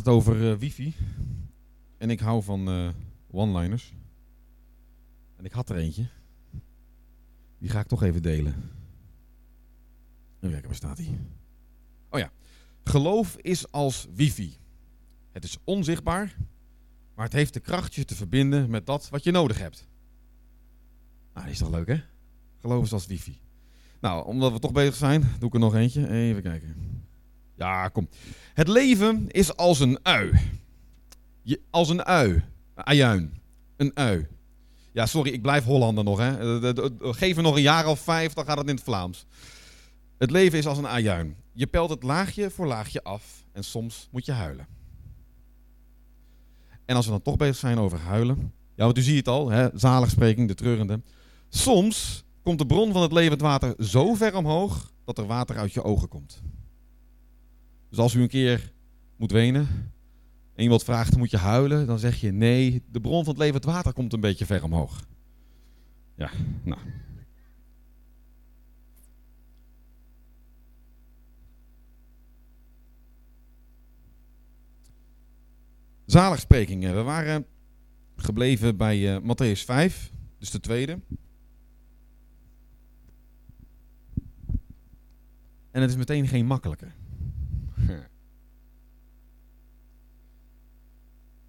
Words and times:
het 0.00 0.08
over 0.08 0.50
eh, 0.50 0.56
wifi. 0.56 0.94
En 1.98 2.10
ik 2.10 2.20
hou 2.20 2.42
van 2.42 2.68
eh, 2.68 2.88
one-liners. 3.30 3.94
En 5.36 5.44
ik 5.44 5.52
had 5.52 5.70
er 5.70 5.76
eentje. 5.76 6.08
Die 7.58 7.70
ga 7.70 7.80
ik 7.80 7.86
toch 7.86 8.02
even 8.02 8.22
delen. 8.22 8.54
Even 10.36 10.50
kijken, 10.50 10.66
waar 10.66 10.74
staat 10.74 10.98
hij? 10.98 11.18
Oh 12.08 12.18
ja. 12.18 12.32
Geloof 12.82 13.36
is 13.36 13.72
als 13.72 14.06
wifi. 14.14 14.56
Het 15.32 15.44
is 15.44 15.58
onzichtbaar, 15.64 16.36
maar 17.14 17.24
het 17.24 17.34
heeft 17.34 17.54
de 17.54 17.60
kracht 17.60 17.94
je 17.94 18.04
te 18.04 18.14
verbinden 18.14 18.70
met 18.70 18.86
dat 18.86 19.08
wat 19.08 19.24
je 19.24 19.30
nodig 19.30 19.58
hebt. 19.58 19.88
Nou, 21.32 21.44
die 21.44 21.54
is 21.54 21.60
toch 21.60 21.70
leuk, 21.70 21.88
hè? 21.88 22.00
Geloof 22.58 22.84
is 22.84 22.92
als 22.92 23.06
wifi. 23.06 23.40
Nou, 24.00 24.26
omdat 24.26 24.52
we 24.52 24.58
toch 24.58 24.72
bezig 24.72 24.94
zijn, 24.94 25.20
doe 25.38 25.48
ik 25.48 25.54
er 25.54 25.60
nog 25.60 25.74
eentje. 25.74 26.08
Even 26.08 26.42
kijken. 26.42 26.76
Ja, 27.60 27.88
kom. 27.88 28.08
Het 28.54 28.68
leven 28.68 29.28
is 29.28 29.56
als 29.56 29.80
een 29.80 29.98
ui. 30.02 30.32
Je, 31.42 31.60
als 31.70 31.88
een 31.88 32.04
ui. 32.04 32.42
Ajuin. 32.74 33.40
Een 33.76 33.90
ui. 33.94 34.26
Ja, 34.92 35.06
sorry, 35.06 35.30
ik 35.32 35.42
blijf 35.42 35.64
Hollander 35.64 36.04
nog. 36.04 36.18
Hè. 36.18 36.60
Eh, 36.72 36.84
Geef 37.00 37.36
me 37.36 37.42
nog 37.42 37.56
een 37.56 37.62
jaar 37.62 37.86
of 37.86 38.00
vijf, 38.00 38.32
dan 38.32 38.44
gaat 38.44 38.58
het 38.58 38.68
in 38.68 38.74
het 38.74 38.84
Vlaams. 38.84 39.26
Het 40.18 40.30
leven 40.30 40.58
is 40.58 40.66
als 40.66 40.78
een 40.78 40.86
ajuin. 40.86 41.36
Je 41.52 41.66
pelt 41.66 41.90
het 41.90 42.02
laagje 42.02 42.50
voor 42.50 42.66
laagje 42.66 43.02
af 43.02 43.44
en 43.52 43.64
soms 43.64 44.08
moet 44.10 44.26
je 44.26 44.32
huilen. 44.32 44.66
En 46.84 46.96
als 46.96 47.04
we 47.04 47.10
dan 47.10 47.22
toch 47.22 47.36
bezig 47.36 47.56
zijn 47.56 47.78
over 47.78 47.98
huilen. 47.98 48.52
Ja, 48.74 48.84
want 48.84 48.98
u 48.98 49.02
ziet 49.02 49.16
het 49.16 49.28
al, 49.28 49.50
hè, 49.50 49.68
zaligspreking, 49.74 50.48
de 50.48 50.54
treurende. 50.54 51.00
Soms 51.48 52.24
komt 52.42 52.58
de 52.58 52.66
bron 52.66 52.92
van 52.92 53.02
het 53.02 53.12
levend 53.12 53.40
water 53.40 53.74
zo 53.84 54.14
ver 54.14 54.36
omhoog 54.36 54.92
dat 55.04 55.18
er 55.18 55.26
water 55.26 55.56
uit 55.56 55.72
je 55.72 55.82
ogen 55.82 56.08
komt. 56.08 56.42
Dus 57.90 57.98
als 57.98 58.14
u 58.14 58.22
een 58.22 58.28
keer 58.28 58.72
moet 59.16 59.32
wenen 59.32 59.68
en 60.54 60.62
iemand 60.62 60.84
vraagt, 60.84 61.16
moet 61.16 61.30
je 61.30 61.36
huilen? 61.36 61.86
Dan 61.86 61.98
zeg 61.98 62.20
je, 62.20 62.32
nee, 62.32 62.82
de 62.90 63.00
bron 63.00 63.24
van 63.24 63.34
het 63.34 63.42
levend 63.42 63.64
water 63.64 63.92
komt 63.92 64.12
een 64.12 64.20
beetje 64.20 64.46
ver 64.46 64.62
omhoog. 64.62 65.06
Ja, 66.16 66.30
nou. 66.62 66.80
Zaligsprekingen. 76.06 76.94
We 76.94 77.02
waren 77.02 77.46
gebleven 78.16 78.76
bij 78.76 79.14
eh 79.14 79.22
Matthäus 79.22 79.64
5, 79.64 80.12
dus 80.38 80.50
de 80.50 80.60
tweede. 80.60 80.98
En 85.70 85.80
het 85.80 85.90
is 85.90 85.96
meteen 85.96 86.28
geen 86.28 86.46
makkelijke. 86.46 86.86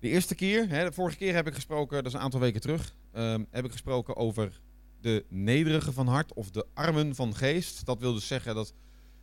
De 0.01 0.07
eerste 0.07 0.35
keer, 0.35 0.69
hè, 0.69 0.83
de 0.83 0.91
vorige 0.91 1.17
keer 1.17 1.33
heb 1.33 1.47
ik 1.47 1.53
gesproken, 1.53 1.95
dat 1.95 2.05
is 2.05 2.13
een 2.13 2.19
aantal 2.23 2.39
weken 2.39 2.61
terug, 2.61 2.95
ehm, 3.11 3.43
heb 3.49 3.65
ik 3.65 3.71
gesproken 3.71 4.15
over 4.15 4.61
de 5.01 5.25
nederige 5.29 5.91
van 5.91 6.07
hart 6.07 6.33
of 6.33 6.49
de 6.49 6.65
armen 6.73 7.15
van 7.15 7.35
geest. 7.35 7.85
Dat 7.85 7.99
wil 7.99 8.13
dus 8.13 8.27
zeggen 8.27 8.55
dat 8.55 8.73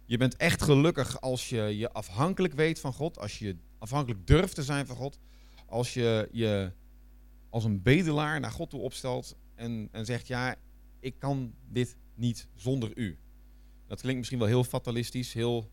je 0.04 0.16
bent 0.16 0.36
echt 0.36 0.62
gelukkig 0.62 1.20
als 1.20 1.48
je 1.48 1.62
je 1.76 1.92
afhankelijk 1.92 2.54
weet 2.54 2.80
van 2.80 2.92
God, 2.92 3.18
als 3.18 3.38
je 3.38 3.56
afhankelijk 3.78 4.26
durft 4.26 4.54
te 4.54 4.62
zijn 4.62 4.86
van 4.86 4.96
God, 4.96 5.18
als 5.66 5.94
je 5.94 6.28
je 6.32 6.72
als 7.50 7.64
een 7.64 7.82
bedelaar 7.82 8.40
naar 8.40 8.52
God 8.52 8.70
toe 8.70 8.80
opstelt 8.80 9.36
en, 9.54 9.88
en 9.92 10.04
zegt 10.04 10.26
ja, 10.26 10.56
ik 11.00 11.18
kan 11.18 11.54
dit 11.68 11.96
niet 12.14 12.48
zonder 12.54 12.90
u. 12.94 13.18
Dat 13.86 14.00
klinkt 14.00 14.18
misschien 14.18 14.38
wel 14.38 14.48
heel 14.48 14.64
fatalistisch, 14.64 15.32
heel 15.32 15.70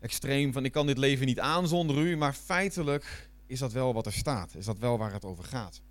extreem, 0.00 0.52
van 0.52 0.64
ik 0.64 0.72
kan 0.72 0.86
dit 0.86 0.98
leven 0.98 1.26
niet 1.26 1.40
aan 1.40 1.68
zonder 1.68 1.96
u, 1.96 2.16
maar 2.16 2.32
feitelijk 2.32 3.27
is 3.48 3.58
dat 3.58 3.72
wel 3.72 3.94
wat 3.94 4.06
er 4.06 4.12
staat, 4.12 4.54
is 4.54 4.64
dat 4.64 4.78
wel 4.78 4.98
waar 4.98 5.12
het 5.12 5.24
over 5.24 5.44
gaat. 5.44 5.82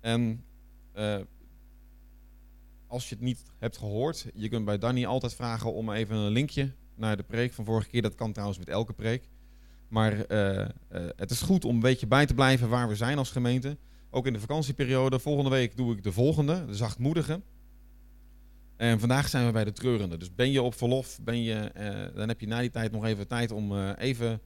En 0.00 0.44
eh, 0.92 1.20
als 2.86 3.08
je 3.08 3.14
het 3.14 3.24
niet 3.24 3.42
hebt 3.58 3.76
gehoord, 3.76 4.26
je 4.34 4.48
kunt 4.48 4.64
bij 4.64 4.78
Danny 4.78 5.06
altijd 5.06 5.34
vragen 5.34 5.72
om 5.72 5.90
even 5.90 6.16
een 6.16 6.30
linkje 6.30 6.72
naar 6.94 7.16
de 7.16 7.22
preek 7.22 7.52
van 7.52 7.64
vorige 7.64 7.88
keer. 7.88 8.02
Dat 8.02 8.14
kan 8.14 8.32
trouwens 8.32 8.58
met 8.58 8.68
elke 8.68 8.92
preek. 8.92 9.28
Maar 9.88 10.24
eh, 10.24 10.60
eh, 10.60 10.68
het 11.16 11.30
is 11.30 11.40
goed 11.40 11.64
om 11.64 11.74
een 11.74 11.80
beetje 11.80 12.06
bij 12.06 12.26
te 12.26 12.34
blijven 12.34 12.68
waar 12.68 12.88
we 12.88 12.96
zijn 12.96 13.18
als 13.18 13.30
gemeente. 13.30 13.76
Ook 14.10 14.26
in 14.26 14.32
de 14.32 14.40
vakantieperiode. 14.40 15.18
Volgende 15.18 15.50
week 15.50 15.76
doe 15.76 15.92
ik 15.96 16.02
de 16.02 16.12
volgende, 16.12 16.64
de 16.66 16.74
zachtmoedige. 16.74 17.40
En 18.76 19.00
vandaag 19.00 19.28
zijn 19.28 19.46
we 19.46 19.52
bij 19.52 19.64
de 19.64 19.72
treurende. 19.72 20.16
Dus 20.16 20.34
ben 20.34 20.50
je 20.50 20.62
op 20.62 20.74
verlof, 20.74 21.18
ben 21.22 21.42
je, 21.42 21.70
dan 22.14 22.28
heb 22.28 22.40
je 22.40 22.46
na 22.46 22.60
die 22.60 22.70
tijd 22.70 22.92
nog 22.92 23.04
even 23.04 23.26
tijd 23.26 23.52
om 23.52 23.92
even 23.94 24.40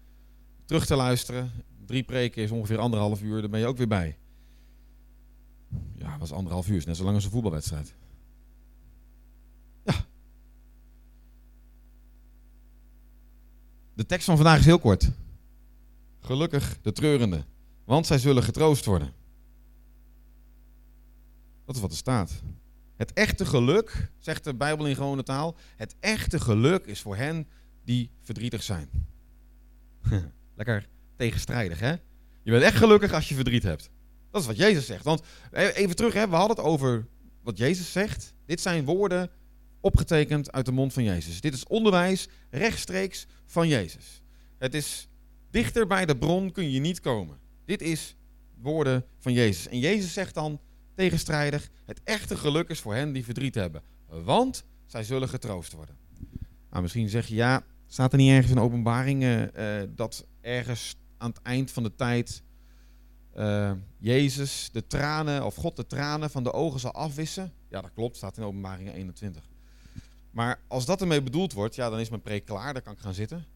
terug 0.65 0.87
te 0.87 0.97
luisteren. 0.97 1.51
Drie 1.87 2.03
preken 2.03 2.43
is 2.43 2.50
ongeveer 2.50 2.78
anderhalf 2.78 3.22
uur, 3.22 3.41
dan 3.41 3.50
ben 3.50 3.60
je 3.60 3.66
ook 3.66 3.76
weer 3.76 3.88
bij. 3.88 4.19
Ja, 5.94 6.19
was 6.19 6.32
anderhalf 6.32 6.69
uur, 6.69 6.82
net 6.87 6.97
zo 6.97 7.03
lang 7.03 7.15
als 7.15 7.25
een 7.25 7.31
voetbalwedstrijd. 7.31 7.94
Ja. 9.84 9.94
De 13.94 14.06
tekst 14.06 14.26
van 14.26 14.37
vandaag 14.37 14.59
is 14.59 14.65
heel 14.65 14.78
kort. 14.78 15.10
Gelukkig 16.20 16.78
de 16.82 16.93
treurende, 16.93 17.44
want 17.84 18.06
zij 18.06 18.19
zullen 18.19 18.43
getroost 18.43 18.84
worden. 18.84 19.12
Dat 21.64 21.75
is 21.75 21.81
wat 21.81 21.91
er 21.91 21.97
staat. 21.97 22.43
Het 22.97 23.12
echte 23.12 23.47
geluk, 23.47 24.10
zegt 24.19 24.44
de 24.44 24.54
Bijbel 24.54 24.87
in 24.87 24.94
gewone 24.94 25.22
taal, 25.22 25.56
het 25.76 25.97
echte 26.00 26.41
geluk 26.41 26.84
is 26.84 27.00
voor 27.00 27.16
hen 27.16 27.49
die 27.84 28.10
verdrietig 28.20 28.62
zijn. 28.62 28.88
Lekker 30.54 30.91
tegenstrijdig, 31.17 31.81
hè? 31.81 31.95
Je 32.43 32.50
bent 32.50 32.62
echt 32.62 32.77
gelukkig 32.77 33.12
als 33.12 33.28
je 33.28 33.34
verdriet 33.34 33.62
hebt. 33.62 33.91
Dat 34.31 34.41
is 34.41 34.47
wat 34.47 34.56
Jezus 34.56 34.87
zegt. 34.87 35.05
Want 35.05 35.23
eh, 35.50 35.77
even 35.77 35.97
terug, 35.97 36.15
hè, 36.15 36.28
we 36.28 36.37
hadden 36.37 36.56
het 36.56 36.67
over 36.67 37.06
wat 37.43 37.59
Jezus 37.59 37.93
zegt. 37.93 38.34
Dit 38.47 38.61
zijn 38.61 38.84
woorden 38.84 39.31
opgetekend 39.81 40.53
uit 40.53 40.67
de 40.67 40.73
mond 40.73 40.93
van 40.93 41.03
Jezus. 41.03 41.41
Dit 41.41 41.55
is 41.55 41.67
onderwijs 41.67 42.28
rechtstreeks 42.50 43.27
van 43.47 43.69
Jezus. 43.69 44.23
Het 44.59 44.75
is 44.75 45.09
dichter 45.50 45.87
bij 45.87 46.06
de 46.06 46.17
bron 46.17 46.53
kun 46.53 46.71
je 46.71 46.81
niet 46.81 47.00
komen. 47.00 47.39
Dit 47.65 47.83
is 47.83 48.17
woorden 48.61 49.05
van 49.19 49.33
Jezus. 49.33 49.69
En 49.69 49.79
Jezus 49.79 50.12
zegt 50.12 50.34
dan 50.34 50.61
tegenstrijdig: 50.94 51.71
het 51.84 52.00
echte 52.05 52.37
geluk 52.37 52.69
is 52.69 52.81
voor 52.81 52.94
hen 52.94 53.12
die 53.12 53.25
verdriet 53.25 53.55
hebben, 53.55 53.83
want 54.06 54.65
zij 54.87 55.05
zullen 55.05 55.29
getroost 55.29 55.73
worden. 55.73 55.97
Nou, 56.71 56.83
misschien 56.83 57.09
zeg 57.09 57.27
je 57.27 57.34
ja, 57.34 57.65
staat 57.87 58.12
er 58.12 58.19
niet 58.19 58.31
ergens 58.31 58.53
in 58.53 58.61
openbaring 58.61 59.23
eh, 59.23 59.81
eh, 59.83 59.89
dat 59.94 60.27
ergens 60.41 60.97
aan 61.22 61.31
het 61.31 61.43
eind 61.43 61.71
van 61.71 61.83
de 61.83 61.94
tijd 61.94 62.43
eh, 63.33 63.72
Jezus 63.99 64.69
de 64.72 64.87
tranen, 64.87 65.44
of 65.44 65.55
God 65.55 65.77
de 65.77 65.87
tranen 65.87 66.31
van 66.31 66.43
de 66.43 66.53
ogen 66.53 66.81
zal 66.81 66.93
afwissen? 66.93 67.53
Ja, 67.69 67.81
dat 67.81 67.93
klopt, 67.94 68.16
staat 68.16 68.37
in 68.37 68.44
openbaring 68.44 68.93
21. 68.93 69.43
Maar 70.31 70.61
als 70.69 70.84
dat 70.84 71.00
ermee 71.00 71.22
bedoeld 71.22 71.53
wordt, 71.53 71.75
ja, 71.75 71.91
dan 71.91 72.00
is 72.00 72.09
mijn 72.09 72.22
preek 72.22 72.44
klaar, 72.44 72.72
dan 72.72 72.82
kan 72.82 72.93
ik 72.93 72.99
gaan 72.99 73.15
zitten. 73.15 73.47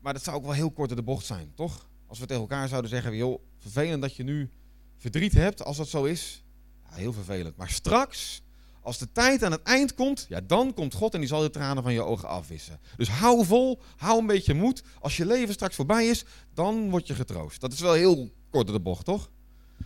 Maar 0.00 0.12
dat 0.12 0.22
zou 0.22 0.36
ook 0.36 0.44
wel 0.44 0.52
heel 0.52 0.70
kort 0.70 0.90
in 0.90 0.96
de 0.96 1.02
bocht 1.02 1.26
zijn, 1.26 1.52
toch? 1.54 1.88
Als 2.06 2.18
we 2.18 2.26
tegen 2.26 2.42
elkaar 2.42 2.68
zouden 2.68 2.90
zeggen, 2.90 3.16
joh, 3.16 3.42
vervelend 3.58 4.02
dat 4.02 4.16
je 4.16 4.22
nu 4.22 4.50
verdriet 4.96 5.32
hebt, 5.32 5.64
als 5.64 5.76
dat 5.76 5.88
zo 5.88 6.04
is. 6.04 6.44
Ja, 6.84 6.94
heel 6.94 7.12
vervelend. 7.12 7.56
Maar 7.56 7.70
straks, 7.70 8.42
als 8.86 8.98
de 8.98 9.12
tijd 9.12 9.42
aan 9.42 9.52
het 9.52 9.62
eind 9.62 9.94
komt, 9.94 10.26
ja, 10.28 10.40
dan 10.40 10.74
komt 10.74 10.94
God 10.94 11.14
en 11.14 11.20
die 11.20 11.28
zal 11.28 11.40
de 11.40 11.50
tranen 11.50 11.82
van 11.82 11.92
je 11.92 12.02
ogen 12.02 12.28
afwissen. 12.28 12.80
Dus 12.96 13.08
hou 13.08 13.44
vol, 13.44 13.80
hou 13.96 14.20
een 14.20 14.26
beetje 14.26 14.54
moed. 14.54 14.82
Als 15.00 15.16
je 15.16 15.26
leven 15.26 15.54
straks 15.54 15.74
voorbij 15.74 16.06
is, 16.06 16.24
dan 16.54 16.90
word 16.90 17.06
je 17.06 17.14
getroost. 17.14 17.60
Dat 17.60 17.72
is 17.72 17.80
wel 17.80 17.92
heel 17.92 18.30
kort 18.50 18.66
de 18.66 18.80
bocht, 18.80 19.04
toch? 19.04 19.30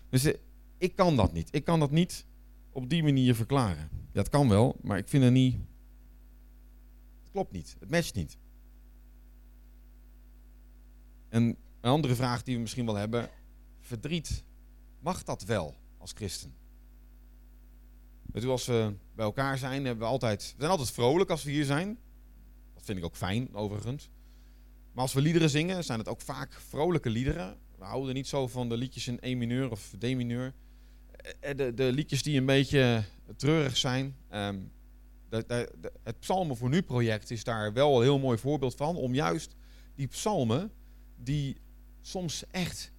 Dus 0.09 0.25
eh, 0.25 0.35
ik 0.79 0.97
kan 0.97 1.17
dat 1.17 1.33
niet. 1.33 1.49
Ik 1.51 1.65
kan 1.65 1.81
dat 1.81 1.91
niet 1.91 2.27
op 2.73 2.89
die 2.89 3.03
manier 3.03 3.35
verklaren. 3.35 3.89
Het 4.13 4.29
kan 4.29 4.49
wel, 4.49 4.77
maar 4.83 4.99
ik 4.99 5.09
vind 5.09 5.25
het 5.25 5.33
niet... 5.33 5.55
Het 7.23 7.31
klopt 7.33 7.53
niet. 7.53 7.77
Het 7.79 7.91
matcht 7.91 8.15
niet. 8.15 8.37
En 11.29 11.43
een 11.81 11.91
andere 11.91 12.15
vraag 12.15 12.43
die 12.43 12.55
we 12.55 12.61
misschien 12.61 12.87
wel 12.87 12.97
hebben. 12.97 13.31
Verdriet, 13.81 14.45
mag 14.99 15.25
dat 15.25 15.45
wel 15.45 15.75
als 15.99 16.13
christen? 16.13 16.55
U, 18.33 18.49
als 18.49 18.67
we 18.67 18.95
bij 19.15 19.25
elkaar 19.25 19.59
zijn, 19.59 19.85
hebben 19.85 20.05
we 20.05 20.11
altijd, 20.11 20.43
we 20.43 20.55
zijn 20.59 20.71
altijd 20.71 20.91
vrolijk 20.91 21.31
als 21.31 21.43
we 21.43 21.51
hier 21.51 21.65
zijn. 21.65 21.99
Dat 22.75 22.85
vind 22.85 22.99
ik 22.99 23.05
ook 23.05 23.17
fijn, 23.17 23.55
overigens. 23.55 24.11
Maar 24.93 25.03
als 25.03 25.13
we 25.13 25.21
liederen 25.21 25.51
zingen, 25.51 25.85
zijn 25.85 25.99
het 25.99 26.09
ook 26.09 26.21
vaak 26.21 26.53
vrolijke 26.53 27.11
liederen. 27.11 27.59
We 27.79 27.85
houden 27.85 28.15
niet 28.15 28.29
zo 28.29 28.47
van 28.47 28.69
de 28.69 28.77
liedjes 28.77 29.09
in 29.09 29.19
E 29.21 29.35
mineur 29.35 29.71
of 29.71 29.95
D 29.99 30.03
mineur. 30.03 30.55
Eh, 31.41 31.57
De, 31.57 31.75
de 31.75 31.93
liedjes 31.93 32.23
die 32.23 32.39
een 32.39 32.47
beetje 32.47 33.05
treurig 33.37 33.77
zijn. 33.77 34.17
Ehm, 34.29 34.59
het 36.03 36.19
Psalmen 36.19 36.57
voor 36.57 36.69
Nu 36.69 36.83
project 36.83 37.31
is 37.31 37.45
daar 37.45 37.73
wel 37.73 37.97
een 37.97 38.03
heel 38.03 38.19
mooi 38.19 38.39
voorbeeld 38.39 38.75
van. 38.75 38.97
Om 38.97 39.15
juist 39.15 39.57
die 39.95 40.07
psalmen, 40.07 40.73
die 41.17 41.57
soms 42.01 42.45
echt 42.51 42.93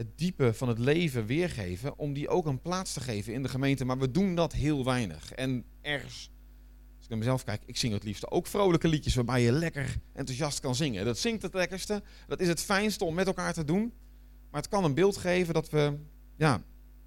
het 0.00 0.18
diepe 0.18 0.54
van 0.54 0.68
het 0.68 0.78
leven 0.78 1.26
weergeven, 1.26 1.98
om 1.98 2.12
die 2.12 2.28
ook 2.28 2.46
een 2.46 2.60
plaats 2.60 2.92
te 2.92 3.00
geven 3.00 3.32
in 3.32 3.42
de 3.42 3.48
gemeente. 3.48 3.84
Maar 3.84 3.98
we 3.98 4.10
doen 4.10 4.34
dat 4.34 4.52
heel 4.52 4.84
weinig. 4.84 5.32
En 5.32 5.64
ergens 5.80 6.30
naar 7.10 7.18
mezelf 7.18 7.44
kijk, 7.44 7.62
ik 7.66 7.76
zing 7.76 7.92
het 7.92 8.04
liefst 8.04 8.30
ook 8.30 8.46
vrolijke 8.46 8.88
liedjes 8.88 9.14
waarbij 9.14 9.42
je 9.42 9.52
lekker 9.52 9.96
enthousiast 10.12 10.60
kan 10.60 10.74
zingen. 10.74 11.04
Dat 11.04 11.18
zingt 11.18 11.42
het 11.42 11.54
lekkerste. 11.54 12.02
Dat 12.26 12.40
is 12.40 12.48
het 12.48 12.60
fijnste 12.60 13.04
om 13.04 13.14
met 13.14 13.26
elkaar 13.26 13.52
te 13.52 13.64
doen. 13.64 13.92
Maar 14.50 14.60
het 14.60 14.70
kan 14.70 14.84
een 14.84 14.94
beeld 14.94 15.16
geven 15.16 15.54
dat 15.54 15.70
we 15.70 15.98
ja, 16.36 16.62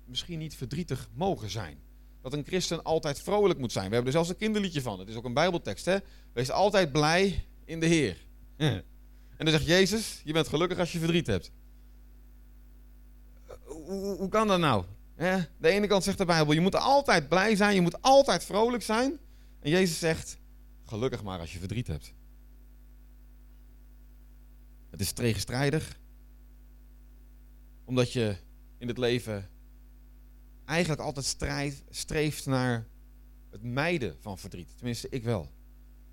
misschien 0.05 0.39
niet 0.39 0.55
verdrietig 0.55 1.09
mogen 1.13 1.49
zijn. 1.49 1.77
Dat 2.21 2.33
een 2.33 2.45
christen 2.45 2.83
altijd 2.83 3.21
vrolijk 3.21 3.59
moet 3.59 3.71
zijn. 3.71 3.87
We 3.87 3.93
hebben 3.93 4.13
er 4.13 4.17
zelfs 4.17 4.29
een 4.29 4.37
kinderliedje 4.37 4.81
van. 4.81 4.99
Het 4.99 5.09
is 5.09 5.15
ook 5.15 5.25
een 5.25 5.33
bijbeltekst. 5.33 5.85
Hè? 5.85 5.97
Wees 6.33 6.51
altijd 6.51 6.91
blij 6.91 7.45
in 7.65 7.79
de 7.79 7.85
Heer. 7.85 8.25
En 9.37 9.49
dan 9.49 9.59
zegt 9.59 9.69
Jezus, 9.69 10.21
je 10.23 10.33
bent 10.33 10.47
gelukkig 10.47 10.77
als 10.77 10.91
je 10.91 10.99
verdriet 10.99 11.27
hebt. 11.27 11.51
Hoe, 13.85 14.29
kan 14.29 14.47
dat 14.47 14.59
nou? 14.59 14.85
De 15.57 15.69
ene 15.69 15.87
kant 15.87 16.03
zegt 16.03 16.17
de 16.17 16.25
Bijbel, 16.25 16.53
je 16.53 16.61
moet 16.61 16.75
altijd 16.75 17.29
blij 17.29 17.55
zijn, 17.55 17.75
je 17.75 17.81
moet 17.81 18.01
altijd 18.01 18.43
vrolijk 18.43 18.83
zijn. 18.83 19.19
En 19.59 19.69
Jezus 19.69 19.99
zegt, 19.99 20.37
gelukkig 20.85 21.23
maar 21.23 21.39
als 21.39 21.53
je 21.53 21.59
verdriet 21.59 21.87
hebt. 21.87 22.13
Het 24.89 25.01
is 25.01 25.11
tegenstrijdig, 25.11 25.99
omdat 27.85 28.13
je 28.13 28.35
in 28.77 28.87
het 28.87 28.97
leven 28.97 29.49
eigenlijk 30.65 31.01
altijd 31.01 31.37
streeft 31.89 32.45
naar 32.45 32.87
het 33.49 33.63
mijden 33.63 34.15
van 34.19 34.37
verdriet. 34.37 34.69
Tenminste, 34.75 35.07
ik 35.09 35.23
wel. 35.23 35.49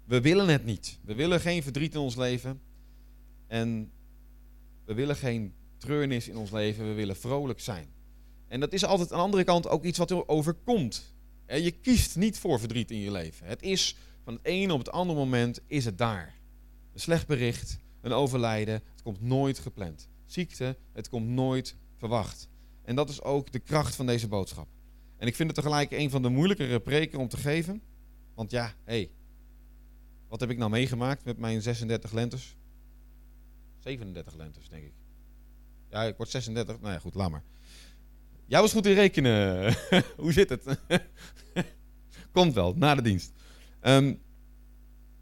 We 0.05 0.21
willen 0.21 0.49
het 0.49 0.65
niet. 0.65 0.99
We 1.03 1.15
willen 1.15 1.41
geen 1.41 1.63
verdriet 1.63 1.95
in 1.95 2.01
ons 2.01 2.17
leven. 2.17 2.61
En 3.47 3.93
we 4.85 4.95
willen 4.95 5.17
geen 5.17 5.55
treurnis 5.81 6.29
in 6.29 6.37
ons 6.37 6.51
leven. 6.51 6.89
We 6.89 6.95
willen 6.95 7.17
vrolijk 7.17 7.61
zijn. 7.61 7.89
En 8.49 8.61
dat 8.61 8.73
is 8.73 8.85
altijd 8.85 9.13
aan 9.13 9.19
de 9.19 9.25
andere 9.25 9.45
kant 9.45 9.69
ook 9.69 9.85
iets 9.85 9.99
wat 9.99 10.11
er 10.11 10.29
overkomt. 10.29 11.15
Je 11.47 11.71
kiest 11.71 12.17
niet 12.17 12.39
voor 12.39 12.59
verdriet 12.59 12.91
in 12.91 12.99
je 12.99 13.11
leven. 13.11 13.47
Het 13.47 13.63
is 13.63 13.97
van 14.25 14.35
het 14.35 14.45
ene 14.45 14.73
op 14.73 14.79
het 14.79 14.91
andere 14.91 15.19
moment 15.19 15.61
is 15.67 15.85
het 15.85 15.99
daar. 15.99 16.35
Een 16.93 17.01
slecht 17.01 17.27
bericht, 17.27 17.79
een 18.01 18.13
overlijden, 18.13 18.75
het 18.75 19.03
komt 19.03 19.21
nooit 19.21 19.59
gepland. 19.59 20.09
Ziekte, 20.27 20.77
het 20.93 21.09
komt 21.09 21.29
nooit 21.29 21.77
verwacht. 21.97 22.49
En 22.83 22.97
dat 22.97 23.09
is 23.09 23.23
ook 23.23 23.53
de 23.53 23.59
kracht 23.59 23.95
van 23.95 24.07
deze 24.07 24.29
boodschap. 24.29 24.69
En 25.17 25.27
ik 25.27 25.35
vind 25.35 25.49
het 25.49 25.59
tegelijk 25.59 25.91
een 25.91 26.11
van 26.11 26.23
de 26.23 26.29
moeilijkere 26.29 26.81
preken 26.81 27.19
om 27.19 27.29
te 27.29 27.37
geven. 27.37 27.83
Want 28.35 28.51
ja, 28.51 28.65
hé, 28.65 28.73
hey, 28.85 29.11
wat 30.29 30.41
heb 30.41 30.51
ik 30.51 30.59
nou 30.59 30.71
meegemaakt 30.71 31.25
met 31.25 31.39
mijn 31.39 31.63
36 31.63 32.13
lentes? 32.13 32.57
37 33.79 34.35
lentes, 34.35 34.69
denk 34.69 34.85
ik. 34.85 35.00
Ja, 35.91 36.03
ik 36.03 36.17
word 36.17 36.29
36. 36.29 36.81
Nou 36.81 36.93
ja, 36.93 36.99
goed, 36.99 37.15
laat 37.15 37.31
maar. 37.31 37.43
Jij 38.47 38.61
was 38.61 38.73
goed 38.73 38.87
in 38.87 38.95
rekenen. 38.95 39.75
Hoe 40.17 40.33
zit 40.33 40.49
het? 40.49 40.79
Komt 42.33 42.55
wel, 42.55 42.75
na 42.77 42.95
de 42.95 43.03
dienst. 43.03 43.33
Um, 43.83 44.21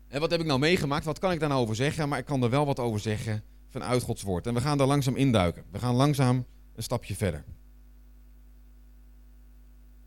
en 0.08 0.20
wat 0.20 0.30
heb 0.30 0.40
ik 0.40 0.46
nou 0.46 0.58
meegemaakt? 0.58 1.04
Wat 1.04 1.18
kan 1.18 1.32
ik 1.32 1.40
daar 1.40 1.48
nou 1.48 1.60
over 1.60 1.76
zeggen? 1.76 2.08
Maar 2.08 2.18
ik 2.18 2.24
kan 2.24 2.42
er 2.42 2.50
wel 2.50 2.66
wat 2.66 2.78
over 2.78 3.00
zeggen 3.00 3.42
vanuit 3.68 4.02
Gods 4.02 4.22
woord. 4.22 4.46
En 4.46 4.54
we 4.54 4.60
gaan 4.60 4.78
daar 4.78 4.86
langzaam 4.86 5.16
induiken. 5.16 5.64
We 5.70 5.78
gaan 5.78 5.94
langzaam 5.94 6.46
een 6.74 6.82
stapje 6.82 7.14
verder. 7.14 7.44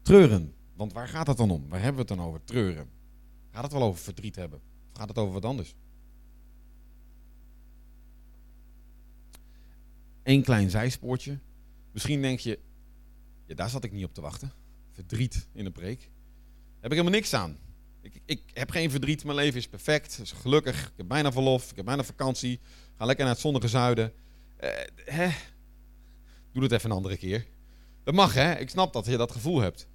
Treuren. 0.02 0.54
Want 0.76 0.94
waar 0.94 1.08
gaat 1.08 1.28
het 1.28 1.38
dan 1.38 1.52
om? 1.52 1.70
Waar 1.70 1.82
hebben 1.82 2.06
we 2.06 2.14
het 2.14 2.18
dan 2.18 2.28
over? 2.28 2.44
Treuren. 2.44 2.90
Gaat 3.52 3.64
het 3.64 3.72
wel 3.74 3.84
over 3.84 4.00
verdriet 4.00 4.36
hebben? 4.36 4.60
Of 4.92 4.98
gaat 5.00 5.08
het 5.08 5.18
over 5.18 5.34
wat 5.34 5.46
anders? 5.46 5.76
Eén 10.24 10.44
klein 10.44 10.70
zijspoortje. 10.70 11.40
Misschien 11.92 12.22
denk 12.22 12.40
je, 12.40 12.60
ja, 13.46 13.56
daar 13.56 13.70
zat 13.70 13.84
ik 13.84 13.92
niet 13.92 14.06
op 14.06 14.14
te 14.14 14.22
wachten. 14.22 14.52
Verdriet 14.92 15.48
in 15.54 15.66
een 15.66 15.72
preek. 15.72 16.00
Daar 16.00 16.82
heb 16.82 16.92
ik 16.92 16.98
helemaal 16.98 17.20
niks 17.20 17.34
aan. 17.34 17.58
Ik, 18.02 18.22
ik 18.26 18.42
heb 18.54 18.70
geen 18.70 18.92
verdriet, 18.92 19.24
mijn 19.24 19.36
leven 19.36 19.60
is 19.60 19.68
perfect, 19.68 20.20
is 20.22 20.32
gelukkig. 20.32 20.88
Ik 20.88 20.94
heb 20.98 21.08
bijna 21.08 21.32
verlof, 21.32 21.70
ik 21.70 21.76
heb 21.76 21.86
bijna 21.86 22.04
vakantie. 22.04 22.60
Ga 22.98 23.06
lekker 23.06 23.26
naar 23.26 23.34
het 23.34 23.44
zonnige 23.44 23.68
zuiden. 23.68 24.14
Uh, 24.64 24.70
hè? 25.06 25.30
Doe 26.52 26.64
het 26.64 26.72
even 26.72 26.90
een 26.90 26.96
andere 26.96 27.18
keer. 27.18 27.48
Dat 28.04 28.14
mag 28.14 28.34
hè, 28.34 28.54
ik 28.54 28.70
snap 28.70 28.94
dat 28.94 29.06
je 29.06 29.18
dat 29.18 29.32
gevoel 29.32 29.60
hebt. 29.60 29.88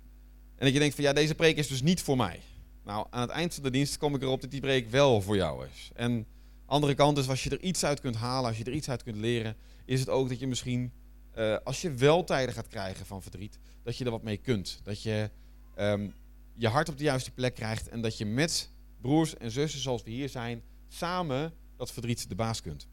En 0.56 0.64
dat 0.64 0.72
je 0.72 0.78
denkt 0.78 0.94
van 0.94 1.04
ja, 1.04 1.12
deze 1.12 1.34
preek 1.34 1.56
is 1.56 1.68
dus 1.68 1.82
niet 1.82 2.02
voor 2.02 2.16
mij. 2.16 2.40
Nou, 2.84 3.06
aan 3.10 3.20
het 3.20 3.30
eind 3.30 3.54
van 3.54 3.62
de 3.62 3.70
dienst 3.70 3.98
kom 3.98 4.14
ik 4.14 4.22
erop 4.22 4.40
dat 4.40 4.50
die 4.50 4.60
preek 4.60 4.90
wel 4.90 5.22
voor 5.22 5.36
jou 5.36 5.66
is. 5.66 5.90
En 5.94 6.26
andere 6.66 6.94
kant 6.94 7.18
is, 7.18 7.28
als 7.28 7.44
je 7.44 7.50
er 7.50 7.60
iets 7.60 7.84
uit 7.84 8.00
kunt 8.00 8.16
halen, 8.16 8.48
als 8.48 8.58
je 8.58 8.64
er 8.64 8.72
iets 8.72 8.88
uit 8.88 9.02
kunt 9.02 9.16
leren, 9.16 9.56
is 9.84 10.00
het 10.00 10.08
ook 10.08 10.28
dat 10.28 10.38
je 10.38 10.46
misschien 10.46 10.92
uh, 11.36 11.56
als 11.64 11.80
je 11.80 11.94
wel 11.94 12.24
tijden 12.24 12.54
gaat 12.54 12.68
krijgen 12.68 13.06
van 13.06 13.22
verdriet, 13.22 13.58
dat 13.82 13.96
je 13.96 14.04
er 14.04 14.10
wat 14.10 14.22
mee 14.22 14.36
kunt. 14.36 14.80
Dat 14.82 15.02
je 15.02 15.30
um, 15.78 16.14
je 16.54 16.68
hart 16.68 16.88
op 16.88 16.98
de 16.98 17.04
juiste 17.04 17.30
plek 17.30 17.54
krijgt 17.54 17.88
en 17.88 18.00
dat 18.00 18.18
je 18.18 18.26
met 18.26 18.70
broers 19.00 19.36
en 19.36 19.50
zussen 19.50 19.80
zoals 19.80 20.02
we 20.02 20.10
hier 20.10 20.28
zijn, 20.28 20.62
samen 20.88 21.52
dat 21.76 21.92
verdriet 21.92 22.28
de 22.28 22.34
baas 22.34 22.62
kunt. 22.62 22.88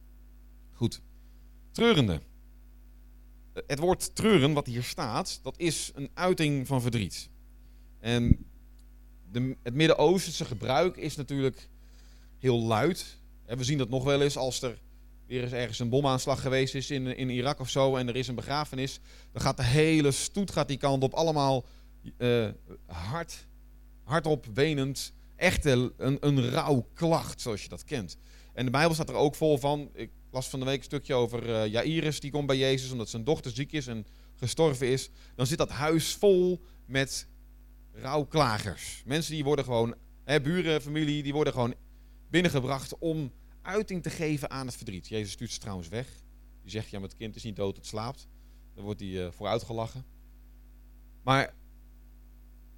Goed. 0.72 1.02
Treurende. 1.72 2.22
Het 3.54 3.80
woord 3.80 4.16
treuren, 4.16 4.54
wat 4.54 4.68
hier 4.68 4.84
staat, 4.84 5.40
dat 5.44 5.60
is 5.60 5.92
een 5.96 6.10
uiting 6.14 6.68
van 6.68 6.82
verdriet. 6.82 7.30
En 8.00 8.46
de, 9.32 9.58
het 9.64 9.74
Midden-Oosterse 9.74 10.46
gebruik 10.46 10.98
is 10.98 11.16
natuurlijk 11.16 11.70
heel 12.38 12.62
luid. 12.62 13.18
En 13.46 13.58
we 13.58 13.64
zien 13.64 13.78
dat 13.78 13.90
nog 13.90 14.04
wel 14.04 14.22
eens 14.22 14.38
als 14.38 14.62
er 14.62 14.82
weer 15.28 15.44
eens 15.44 15.52
ergens 15.52 15.80
een 15.80 15.90
bomaanslag 15.90 16.42
geweest 16.42 16.76
is 16.76 16.92
in, 16.92 17.18
in 17.18 17.30
Irak 17.30 17.60
of 17.60 17.70
zo 17.70 17.96
en 17.96 18.08
er 18.08 18.16
is 18.16 18.28
een 18.28 18.36
begrafenis, 18.36 19.00
dan 19.32 19.42
gaat 19.42 19.58
de 19.58 19.64
hele 19.64 20.12
stoet 20.12 20.52
gaat 20.52 20.68
die 20.68 20.78
kant 20.78 21.04
op, 21.04 21.14
allemaal 21.14 21.66
uh, 22.18 22.48
hard, 22.86 23.48
hardop 24.04 24.46
wenend, 24.54 25.14
echt 25.36 25.66
een, 25.66 25.94
een 25.98 26.50
rouwklacht 26.50 27.42
zoals 27.42 27.64
je 27.64 27.70
dat 27.70 27.84
kent. 27.84 28.18
En 28.54 28.66
de 28.66 28.72
Bijbel 28.72 28.94
staat 28.94 29.10
er 29.10 29.16
ook 29.16 29.36
vol 29.36 29.58
van, 29.58 29.90
ik 29.94 30.10
las 30.32 30.48
van 30.48 30.60
de 30.60 30.66
week 30.66 30.78
een 30.78 30.84
stukje 30.84 31.14
over 31.14 31.50
uh, 31.50 31.66
Jairus, 31.66 32.20
die 32.20 32.32
komt 32.32 32.48
bij 32.48 32.58
Jezus 32.58 32.92
omdat 32.92 33.10
zijn 33.10 33.24
dochter 33.24 33.52
ziek 33.52 33.72
is 33.72 33.88
en 33.88 34.06
gestorven 34.36 34.88
is. 34.88 35.10
Dan 35.36 35.48
zit 35.48 35.58
dat 35.58 35.70
huis 35.70 36.14
vol 36.14 36.62
met 36.86 37.28
rouwklagers. 37.92 39.04
Mensen 39.06 39.34
die 39.34 39.44
worden 39.44 39.66
gewoon, 39.66 39.96
hè, 40.24 40.42
buren, 40.42 40.82
familie, 40.82 41.24
die 41.24 41.34
worden 41.34 41.54
gewoon 41.54 41.74
binnengebracht 42.34 42.98
om 42.98 43.32
uiting 43.62 44.04
te 44.04 44.10
geven 44.10 44.50
aan 44.50 44.66
het 44.66 44.76
verdriet. 44.76 45.08
Jezus 45.08 45.32
stuurt 45.32 45.52
ze 45.52 45.60
trouwens 45.60 45.88
weg. 45.88 46.08
Die 46.62 46.72
zegt, 46.72 46.90
ja, 46.90 47.00
maar 47.00 47.08
het 47.08 47.18
kind 47.18 47.36
is 47.36 47.44
niet 47.44 47.56
dood, 47.56 47.76
het 47.76 47.86
slaapt. 47.86 48.28
Dan 48.74 48.84
wordt 48.84 49.00
hij 49.00 49.10
uh, 49.10 49.32
vooruitgelachen. 49.32 50.06
Maar 51.24 51.54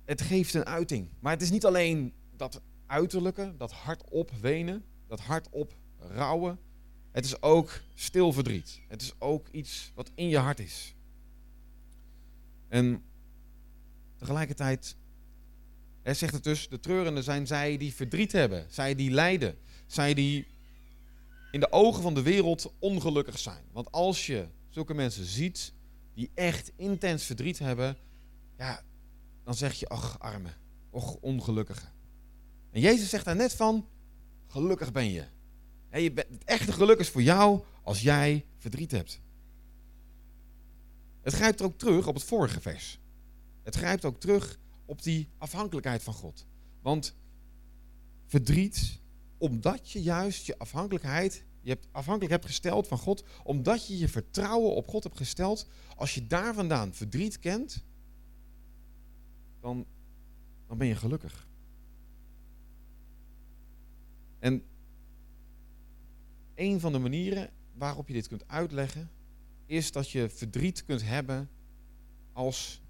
het 0.06 0.22
geeft 0.22 0.54
een 0.54 0.66
uiting. 0.66 1.10
Maar 1.20 1.32
het 1.32 1.42
is 1.42 1.50
niet 1.50 1.66
alleen 1.66 2.14
dat 2.36 2.62
uiterlijke, 2.86 3.54
dat 3.58 3.72
hardop 3.72 4.32
wenen, 4.32 4.84
dat 5.08 5.20
hardop 5.20 5.74
rouwen. 6.00 6.60
Het 7.12 7.26
is 7.26 7.42
ook 7.42 7.82
stil 7.94 8.34
verdriet. 8.34 8.82
Het 8.88 9.02
is 9.02 9.14
ook 9.20 9.48
iets 9.52 9.92
wat 9.94 10.12
in 10.16 10.28
je 10.28 10.38
hart 10.38 10.60
is. 10.60 10.96
En 12.68 13.04
tegelijkertijd 14.18 14.96
hij 16.06 16.14
zegt 16.14 16.34
het 16.34 16.44
dus, 16.44 16.70
de 16.70 16.80
treurenden 16.80 17.24
zijn 17.24 17.48
zij 17.48 17.78
die 17.78 17.94
verdriet 17.94 18.32
hebben, 18.32 18.66
zij 18.70 18.96
die 18.96 19.12
lijden, 19.12 19.58
zij 19.88 20.14
die 20.14 20.48
in 21.52 21.60
de 21.60 21.72
ogen 21.72 22.02
van 22.02 22.14
de 22.14 22.22
wereld 22.22 22.74
ongelukkig 22.80 23.40
zijn. 23.40 23.64
Want 23.72 23.92
als 23.92 24.26
je 24.26 24.48
zulke 24.70 24.94
mensen 24.94 25.26
ziet 25.26 25.74
die 26.14 26.32
echt 26.34 26.72
intens 26.76 27.24
verdriet 27.24 27.60
hebben, 27.60 27.98
ja, 28.58 28.82
dan 29.44 29.56
zeg 29.56 29.74
je, 29.74 29.88
ach 29.88 30.20
arme, 30.20 30.50
och 30.90 31.16
ongelukkige. 31.16 31.88
En 32.72 32.82
Jezus 32.82 33.10
zegt 33.10 33.26
daar 33.26 33.36
net 33.36 33.54
van, 33.54 33.88
gelukkig 34.48 34.92
ben 34.92 35.12
je. 35.12 35.24
je 35.92 36.12
bent, 36.12 36.30
het 36.30 36.44
echte 36.44 36.72
geluk 36.72 37.00
is 37.00 37.10
voor 37.10 37.24
jou 37.24 37.64
als 37.84 38.02
jij 38.02 38.46
verdriet 38.58 38.92
hebt. 38.92 39.22
Het 41.22 41.34
grijpt 41.34 41.62
ook 41.62 41.78
terug 41.78 42.08
op 42.08 42.16
het 42.16 42.24
vorige 42.24 42.62
vers. 42.62 43.00
Het 43.64 43.76
grijpt 43.76 44.06
ook 44.06 44.20
terug 44.20 44.60
op 44.86 45.04
die 45.04 45.30
afhankelijkheid 45.38 46.04
van 46.04 46.14
God. 46.14 46.48
Want 46.82 47.16
verdriet 48.26 49.00
omdat 49.38 49.92
je 49.92 50.02
juist 50.02 50.46
je 50.46 50.58
afhankelijkheid, 50.58 51.46
je 51.62 51.70
hebt 51.70 51.88
afhankelijk 51.92 52.32
hebt 52.32 52.46
gesteld 52.46 52.88
van 52.88 52.98
God, 52.98 53.24
omdat 53.44 53.88
je 53.88 53.98
je 53.98 54.08
vertrouwen 54.08 54.76
op 54.76 54.88
God 54.88 55.04
hebt 55.04 55.18
gesteld, 55.18 55.68
als 55.96 56.14
je 56.14 56.28
daar 56.28 56.54
vandaan 56.54 56.94
verdriet 56.94 57.40
kent, 57.40 57.84
dan, 59.60 59.86
dan 60.68 60.78
ben 60.78 60.88
je 60.88 60.96
gelukkig. 60.96 61.48
En 64.40 64.64
een 66.56 66.80
van 66.80 66.92
de 66.92 67.00
manieren 67.00 67.50
waarop 67.74 68.08
je 68.08 68.14
dit 68.14 68.28
kunt 68.28 68.48
uitleggen, 68.48 69.12
is 69.66 69.92
dat 69.92 70.10
je 70.10 70.30
verdriet 70.30 70.86
kunt 70.86 71.04
hebben 71.04 71.50
als 72.34 72.82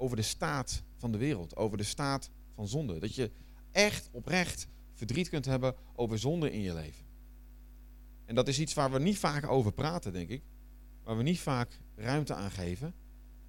over 0.00 0.16
de 0.16 0.22
staat 0.22 0.82
van 0.96 1.12
de 1.12 1.18
wereld, 1.18 1.56
over 1.56 1.76
de 1.76 1.84
staat 1.84 2.30
van 2.54 2.68
zonde. 2.68 2.98
Dat 2.98 3.14
je 3.14 3.30
echt 3.70 4.08
oprecht 4.12 4.68
verdriet 4.94 5.28
kunt 5.28 5.44
hebben 5.44 5.74
over 5.94 6.18
zonde 6.18 6.52
in 6.52 6.60
je 6.60 6.74
leven. 6.74 7.04
En 8.24 8.34
dat 8.34 8.48
is 8.48 8.60
iets 8.60 8.74
waar 8.74 8.90
we 8.90 8.98
niet 8.98 9.18
vaak 9.18 9.46
over 9.46 9.72
praten, 9.72 10.12
denk 10.12 10.28
ik. 10.28 10.42
Waar 11.02 11.16
we 11.16 11.22
niet 11.22 11.40
vaak 11.40 11.80
ruimte 11.94 12.34
aan 12.34 12.50
geven. 12.50 12.94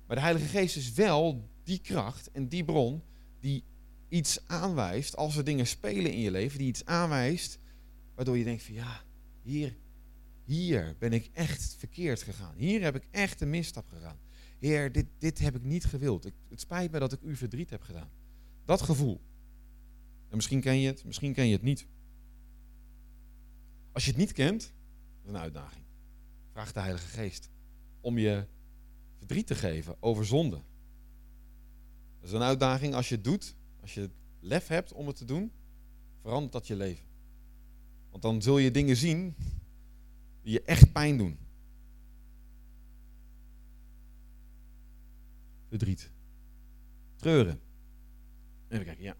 Maar 0.07 0.15
de 0.15 0.21
Heilige 0.21 0.45
Geest 0.45 0.75
is 0.75 0.93
wel 0.93 1.49
die 1.63 1.79
kracht 1.79 2.31
en 2.31 2.47
die 2.47 2.63
bron 2.63 3.03
die 3.39 3.63
iets 4.09 4.47
aanwijst, 4.47 5.15
als 5.15 5.37
er 5.37 5.43
dingen 5.43 5.67
spelen 5.67 6.11
in 6.11 6.19
je 6.19 6.31
leven, 6.31 6.57
die 6.57 6.67
iets 6.67 6.85
aanwijst, 6.85 7.59
waardoor 8.15 8.37
je 8.37 8.43
denkt 8.43 8.63
van 8.63 8.73
ja, 8.73 9.03
hier, 9.41 9.77
hier 10.43 10.95
ben 10.99 11.13
ik 11.13 11.29
echt 11.33 11.75
verkeerd 11.77 12.21
gegaan. 12.21 12.55
Hier 12.55 12.81
heb 12.81 12.95
ik 12.95 13.07
echt 13.11 13.41
een 13.41 13.49
misstap 13.49 13.87
gegaan. 13.87 14.19
Heer, 14.61 14.91
dit, 14.91 15.05
dit 15.17 15.39
heb 15.39 15.55
ik 15.55 15.63
niet 15.63 15.85
gewild. 15.85 16.25
Ik, 16.25 16.33
het 16.49 16.59
spijt 16.59 16.91
me 16.91 16.99
dat 16.99 17.13
ik 17.13 17.21
u 17.21 17.35
verdriet 17.35 17.69
heb 17.69 17.81
gedaan. 17.81 18.09
Dat 18.65 18.81
gevoel. 18.81 19.21
En 20.29 20.35
misschien 20.35 20.61
ken 20.61 20.79
je 20.79 20.87
het, 20.87 21.05
misschien 21.05 21.33
ken 21.33 21.45
je 21.45 21.53
het 21.53 21.61
niet. 21.61 21.87
Als 23.91 24.03
je 24.03 24.09
het 24.09 24.19
niet 24.19 24.31
kent, 24.31 24.61
dat 24.61 25.23
is 25.23 25.29
een 25.29 25.37
uitdaging. 25.37 25.85
Vraag 26.51 26.71
de 26.73 26.79
Heilige 26.79 27.07
Geest 27.07 27.49
om 28.01 28.17
je 28.17 28.47
verdriet 29.17 29.47
te 29.47 29.55
geven 29.55 29.95
over 29.99 30.25
zonde. 30.25 30.61
Dat 32.19 32.29
is 32.29 32.31
een 32.31 32.41
uitdaging 32.41 32.93
als 32.93 33.09
je 33.09 33.15
het 33.15 33.23
doet, 33.23 33.55
als 33.81 33.93
je 33.93 34.09
lef 34.39 34.67
hebt 34.67 34.93
om 34.93 35.07
het 35.07 35.15
te 35.15 35.25
doen, 35.25 35.51
verandert 36.21 36.53
dat 36.53 36.67
je 36.67 36.75
leven. 36.75 37.05
Want 38.09 38.23
dan 38.23 38.41
zul 38.41 38.57
je 38.57 38.71
dingen 38.71 38.95
zien 38.95 39.35
die 40.41 40.53
je 40.53 40.61
echt 40.61 40.91
pijn 40.91 41.17
doen. 41.17 41.37
Verdriet. 45.71 46.11
Treuren. 47.15 47.61
Even 48.69 48.85
kijken, 48.85 49.03
ja. 49.03 49.15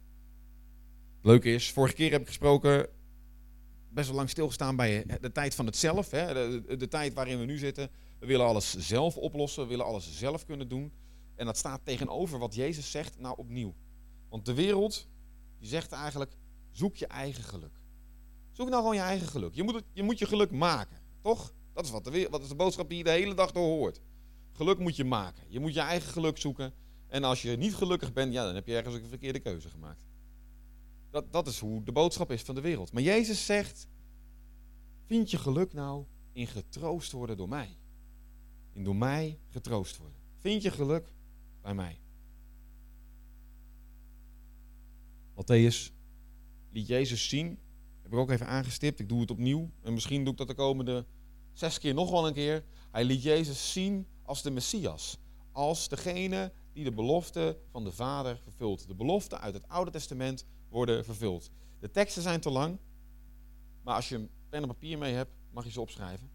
Leuke 1.22 1.54
is, 1.54 1.72
vorige 1.72 1.96
keer 1.96 2.12
heb 2.12 2.22
ik 2.22 2.28
gesproken, 2.28 2.90
best 3.90 4.08
wel 4.08 4.16
lang 4.16 4.30
stilgestaan 4.30 4.76
bij 4.76 5.06
de 5.22 5.32
tijd 5.32 5.56
van 5.56 5.66
het 5.66 5.76
zelf. 5.76 6.12
Hè? 6.12 6.34
De, 6.34 6.78
de, 6.78 6.88
tijd 6.88 7.14
waarin 7.14 7.40
we 7.40 7.46
nu 7.46 7.58
zitten. 7.58 7.90
We 8.20 8.26
willen 8.26 8.46
alles 8.46 8.78
zelf 8.78 9.18
oplossen, 9.18 9.64
we 9.64 9.70
willen 9.70 9.86
alles 9.86 10.18
zelf 10.18 10.46
kunnen 10.46 10.68
doen. 10.68 10.92
En 11.36 11.46
dat 11.46 11.58
staat 11.58 11.82
tegenover 11.84 12.40
wat 12.40 12.56
Jezus 12.56 12.92
zegt, 12.92 13.20
nou 13.20 13.38
opnieuw. 13.38 13.76
Want 14.30 14.46
de 14.46 14.54
wereld, 14.54 15.08
die 15.60 15.68
zegt 15.68 15.92
eigenlijk, 15.92 16.38
zoek 16.72 16.96
je 16.96 17.08
eigen 17.08 17.44
geluk. 17.44 17.80
Zoek 18.52 18.70
nou 18.70 18.82
gewoon 18.82 18.96
je 18.96 19.02
eigen 19.02 19.28
geluk. 19.28 19.54
Je 19.54 19.64
moet, 19.64 19.76
het, 19.76 19.86
je, 19.94 20.04
moet 20.04 20.20
je 20.20 20.26
geluk 20.26 20.52
maken, 20.52 21.02
toch? 21.22 21.54
Dat 21.74 21.86
is 21.86 21.92
wat 21.92 22.04
de, 22.04 22.28
wat 22.30 22.42
is 22.42 22.48
de 22.48 22.56
boodschap 22.56 22.90
die 22.90 22.98
je 22.98 23.04
de 23.04 23.10
hele 23.10 23.34
dag 23.34 23.52
door 23.52 23.68
hoort. 23.68 24.02
Geluk 24.62 24.80
moet 24.80 24.96
je 24.96 25.04
maken. 25.04 25.44
Je 25.48 25.60
moet 25.60 25.74
je 25.74 25.80
eigen 25.80 26.12
geluk 26.12 26.38
zoeken. 26.38 26.74
En 27.08 27.24
als 27.24 27.42
je 27.42 27.58
niet 27.58 27.76
gelukkig 27.76 28.14
bent, 28.14 28.34
ja, 28.34 28.46
dan 28.46 28.56
heb 28.56 28.68
je 28.68 28.76
ergens 28.76 28.96
een 28.96 29.08
verkeerde 29.08 29.40
keuze 29.40 29.70
gemaakt. 29.70 30.06
Dat, 31.10 31.32
dat 31.32 31.48
is 31.48 31.60
hoe 31.60 31.84
de 31.84 31.92
boodschap 31.92 32.32
is 32.32 32.42
van 32.42 32.56
de 32.56 32.62
wereld. 32.62 32.92
Maar 32.92 33.02
Jezus 33.02 33.46
zegt, 33.46 33.88
vind 35.06 35.32
je 35.32 35.38
geluk 35.38 35.74
nou 35.74 36.06
in 36.32 36.48
getroost 36.48 37.12
worden 37.12 37.38
door 37.38 37.50
mij. 37.50 37.78
In 38.74 38.84
door 38.84 38.96
mij 38.96 39.40
getroost 39.50 39.98
worden. 39.98 40.20
Vind 40.40 40.62
je 40.62 40.72
geluk 40.72 41.14
bij 41.62 41.74
mij. 41.74 42.00
Matthäus 45.34 45.92
liet 46.70 46.88
Jezus 46.88 47.30
zien, 47.30 47.60
heb 48.02 48.12
ik 48.12 48.18
ook 48.18 48.32
even 48.32 48.48
aangestipt, 48.48 49.00
ik 49.00 49.10
doe 49.10 49.22
het 49.22 49.32
opnieuw. 49.32 49.72
En 49.82 49.94
misschien 49.94 50.24
doe 50.24 50.32
ik 50.32 50.38
dat 50.38 50.48
de 50.48 50.54
komende 50.54 51.06
zes 51.54 51.80
keer 51.80 51.94
nog 51.94 52.12
wel 52.12 52.28
een 52.28 52.34
keer. 52.34 52.64
Hij 52.92 53.04
liet 53.04 53.24
Jezus 53.24 53.72
zien 53.72 54.08
als 54.32 54.42
de 54.42 54.52
Messias. 54.52 55.18
Als 55.52 55.88
degene 55.88 56.52
die 56.74 56.84
de 56.84 56.92
belofte 56.92 57.58
van 57.72 57.84
de 57.84 57.92
Vader 57.92 58.38
vervult. 58.38 58.88
De 58.88 58.96
beloften 58.96 59.40
uit 59.42 59.54
het 59.54 59.68
Oude 59.68 59.92
Testament 59.92 60.46
worden 60.70 61.06
vervuld. 61.06 61.50
De 61.80 61.92
teksten 61.92 62.22
zijn 62.22 62.40
te 62.40 62.50
lang, 62.50 62.78
maar 63.84 63.96
als 63.96 64.10
je 64.10 64.16
een 64.16 64.30
pen 64.50 64.62
en 64.62 64.68
papier 64.68 64.98
mee 64.98 65.14
hebt, 65.14 65.32
mag 65.50 65.64
je 65.64 65.72
ze 65.72 65.82
opschrijven. 65.82 66.32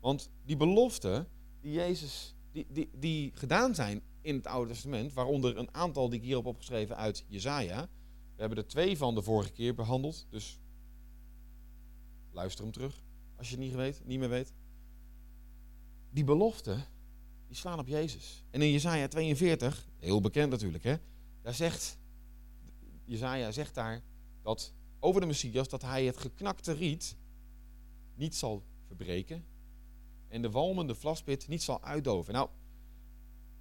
Want 0.00 0.30
die 0.44 0.56
beloften 0.56 1.28
die 1.60 1.72
Jezus, 1.72 2.34
die, 2.52 2.66
die, 2.68 2.90
die 2.92 3.30
gedaan 3.34 3.74
zijn 3.74 4.02
in 4.20 4.34
het 4.34 4.46
Oude 4.46 4.70
Testament, 4.70 5.12
waaronder 5.12 5.56
een 5.56 5.74
aantal 5.74 6.08
die 6.08 6.18
ik 6.18 6.24
hier 6.24 6.36
heb 6.36 6.46
opgeschreven 6.46 6.96
uit 6.96 7.24
Jezaja. 7.28 7.82
We 8.34 8.40
hebben 8.40 8.58
er 8.58 8.66
twee 8.66 8.96
van 8.96 9.14
de 9.14 9.22
vorige 9.22 9.52
keer 9.52 9.74
behandeld, 9.74 10.26
dus 10.30 10.60
luister 12.30 12.64
hem 12.64 12.72
terug 12.72 13.04
als 13.36 13.48
je 13.48 13.56
het 13.56 13.64
niet, 13.64 13.74
weet, 13.74 14.02
niet 14.04 14.18
meer 14.18 14.28
weet. 14.28 14.52
Die 16.10 16.24
beloften, 16.24 16.84
die 17.46 17.56
slaan 17.56 17.78
op 17.78 17.86
Jezus. 17.86 18.44
En 18.50 18.62
in 18.62 18.70
Jezaja 18.70 19.08
42, 19.08 19.88
heel 19.98 20.20
bekend 20.20 20.50
natuurlijk, 20.50 20.84
hè, 20.84 20.96
daar 21.42 21.54
zegt, 21.54 21.98
Jezaja 23.04 23.52
zegt 23.52 23.74
daar 23.74 24.02
dat 24.42 24.74
over 25.00 25.20
de 25.20 25.26
Messias 25.26 25.68
dat 25.68 25.82
hij 25.82 26.04
het 26.04 26.16
geknakte 26.16 26.72
riet 26.72 27.16
niet 28.14 28.34
zal 28.34 28.62
verbreken 28.86 29.44
en 30.28 30.42
de 30.42 30.50
walmende 30.50 30.94
vlaspit 30.94 31.48
niet 31.48 31.62
zal 31.62 31.82
uitdoven. 31.82 32.34
Nou, 32.34 32.48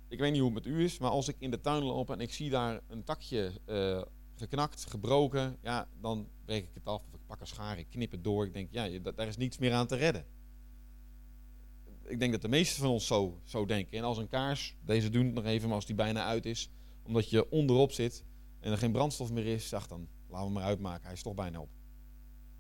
ik 0.08 0.20
weet 0.20 0.32
niet 0.32 0.42
hoe 0.42 0.54
het 0.54 0.64
met 0.64 0.74
u 0.74 0.84
is, 0.84 0.98
maar 0.98 1.10
als 1.10 1.28
ik 1.28 1.36
in 1.40 1.52
de 1.52 1.62
tuin 1.62 1.84
loop 1.84 2.10
en 2.10 2.20
ik 2.20 2.34
zie 2.34 2.50
daar 2.50 2.82
een 2.88 3.04
takje 3.04 3.52
uh, 3.66 4.02
geknakt, 4.36 4.86
gebroken, 4.90 5.58
ja, 5.62 5.88
dan 6.02 6.28
breek 6.46 6.64
ik 6.64 6.74
het 6.74 6.86
af 6.86 7.02
of 7.08 7.14
ik 7.14 7.26
pak 7.26 7.40
een 7.40 7.48
schaar, 7.48 7.78
ik 7.78 7.90
knip 7.90 8.12
het 8.12 8.24
door. 8.24 8.46
Ik 8.46 8.54
denk, 8.54 8.68
ja, 8.72 9.00
daar 9.00 9.28
is 9.28 9.38
niets 9.38 9.58
meer 9.58 9.74
aan 9.74 9.88
te 9.88 9.96
redden. 9.96 10.26
Ik 12.08 12.20
denk 12.20 12.32
dat 12.32 12.42
de 12.42 12.48
meesten 12.48 12.82
van 12.82 12.90
ons 12.90 13.08
zo, 13.08 13.40
zo 13.44 13.66
denken. 13.66 13.98
En 13.98 14.04
als 14.04 14.18
een 14.18 14.28
kaars, 14.28 14.76
deze 14.86 15.10
doen 15.10 15.26
het 15.26 15.34
nog 15.34 15.46
even, 15.46 15.68
maar 15.68 15.76
als 15.76 15.86
die 15.86 15.96
bijna 15.96 16.26
uit 16.26 16.46
is, 16.46 16.70
omdat 17.04 17.30
je 17.30 17.50
onderop 17.50 17.92
zit 17.92 18.24
en 18.60 18.72
er 18.72 18.78
geen 18.78 18.92
brandstof 18.92 19.32
meer 19.32 19.46
is, 19.46 19.70
zeg 19.70 19.88
dan, 19.88 20.08
laten 20.30 20.48
we 20.48 20.54
maar 20.54 20.64
uitmaken, 20.64 21.04
hij 21.04 21.14
is 21.14 21.22
toch 21.22 21.34
bijna 21.34 21.60
op. 21.60 21.70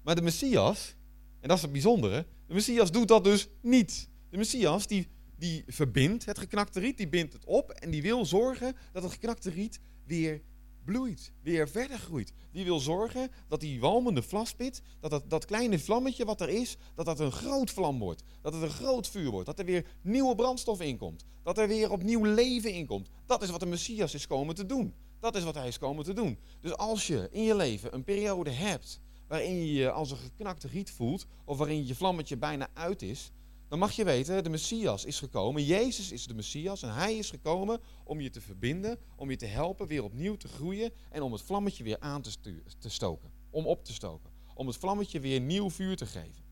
Maar 0.01 0.15
de 0.15 0.21
Messias, 0.21 0.95
en 1.39 1.47
dat 1.47 1.57
is 1.57 1.63
het 1.63 1.71
bijzondere, 1.71 2.25
de 2.47 2.53
Messias 2.53 2.91
doet 2.91 3.07
dat 3.07 3.23
dus 3.23 3.47
niet. 3.61 4.09
De 4.29 4.37
Messias 4.37 4.87
die, 4.87 5.07
die 5.37 5.63
verbindt 5.67 6.25
het 6.25 6.37
geknakte 6.37 6.79
riet, 6.79 6.97
die 6.97 7.07
bindt 7.07 7.33
het 7.33 7.45
op 7.45 7.71
en 7.71 7.91
die 7.91 8.01
wil 8.01 8.25
zorgen 8.25 8.75
dat 8.91 9.03
het 9.03 9.11
geknakte 9.11 9.49
riet 9.49 9.79
weer 10.05 10.41
bloeit, 10.85 11.31
weer 11.41 11.69
verder 11.69 11.97
groeit. 11.97 12.33
Die 12.51 12.63
wil 12.63 12.79
zorgen 12.79 13.31
dat 13.47 13.59
die 13.59 13.79
walmende 13.79 14.21
vlaspit, 14.21 14.81
dat, 14.99 15.11
dat 15.11 15.29
dat 15.29 15.45
kleine 15.45 15.79
vlammetje 15.79 16.25
wat 16.25 16.41
er 16.41 16.49
is, 16.49 16.77
dat 16.95 17.05
dat 17.05 17.19
een 17.19 17.31
groot 17.31 17.71
vlam 17.71 17.99
wordt. 17.99 18.23
Dat 18.41 18.53
het 18.53 18.61
een 18.61 18.69
groot 18.69 19.07
vuur 19.07 19.29
wordt. 19.29 19.45
Dat 19.45 19.59
er 19.59 19.65
weer 19.65 19.85
nieuwe 20.01 20.35
brandstof 20.35 20.81
in 20.81 20.97
komt. 20.97 21.25
Dat 21.43 21.57
er 21.57 21.67
weer 21.67 21.91
opnieuw 21.91 22.23
leven 22.23 22.73
in 22.73 22.85
komt. 22.85 23.09
Dat 23.25 23.41
is 23.43 23.49
wat 23.49 23.59
de 23.59 23.65
Messias 23.65 24.13
is 24.13 24.27
komen 24.27 24.55
te 24.55 24.65
doen. 24.65 24.93
Dat 25.19 25.35
is 25.35 25.43
wat 25.43 25.55
hij 25.55 25.67
is 25.67 25.77
komen 25.77 26.03
te 26.03 26.13
doen. 26.13 26.39
Dus 26.61 26.75
als 26.75 27.07
je 27.07 27.27
in 27.31 27.43
je 27.43 27.55
leven 27.55 27.93
een 27.93 28.03
periode 28.03 28.49
hebt 28.49 28.99
waarin 29.27 29.55
je 29.55 29.73
je 29.73 29.91
als 29.91 30.11
een 30.11 30.17
geknakte 30.17 30.67
riet 30.67 30.91
voelt, 30.91 31.25
of 31.45 31.57
waarin 31.57 31.87
je 31.87 31.95
vlammetje 31.95 32.37
bijna 32.37 32.67
uit 32.73 33.01
is, 33.01 33.31
dan 33.75 33.83
mag 33.83 33.95
je 33.95 34.03
weten, 34.03 34.43
de 34.43 34.49
Messias 34.49 35.05
is 35.05 35.19
gekomen. 35.19 35.63
Jezus 35.63 36.11
is 36.11 36.27
de 36.27 36.33
Messias 36.33 36.83
en 36.83 36.93
hij 36.93 37.17
is 37.17 37.29
gekomen 37.29 37.79
om 38.03 38.21
je 38.21 38.29
te 38.29 38.41
verbinden, 38.41 38.97
om 39.15 39.29
je 39.29 39.35
te 39.35 39.45
helpen 39.45 39.87
weer 39.87 40.03
opnieuw 40.03 40.35
te 40.35 40.47
groeien 40.47 40.91
en 41.09 41.21
om 41.21 41.31
het 41.31 41.41
vlammetje 41.41 41.83
weer 41.83 41.99
aan 41.99 42.21
te, 42.21 42.61
te 42.79 42.89
stoken, 42.89 43.31
om 43.49 43.65
op 43.65 43.85
te 43.85 43.93
stoken, 43.93 44.31
om 44.53 44.67
het 44.67 44.77
vlammetje 44.77 45.19
weer 45.19 45.39
nieuw 45.41 45.69
vuur 45.69 45.95
te 45.95 46.05
geven. 46.05 46.43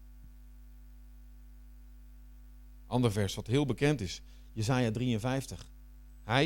Ander 2.87 3.11
vers 3.11 3.35
wat 3.35 3.47
heel 3.47 3.65
bekend 3.65 4.01
is, 4.01 4.21
Jesaja 4.53 4.91
53. 4.91 5.69
Hij, 6.23 6.45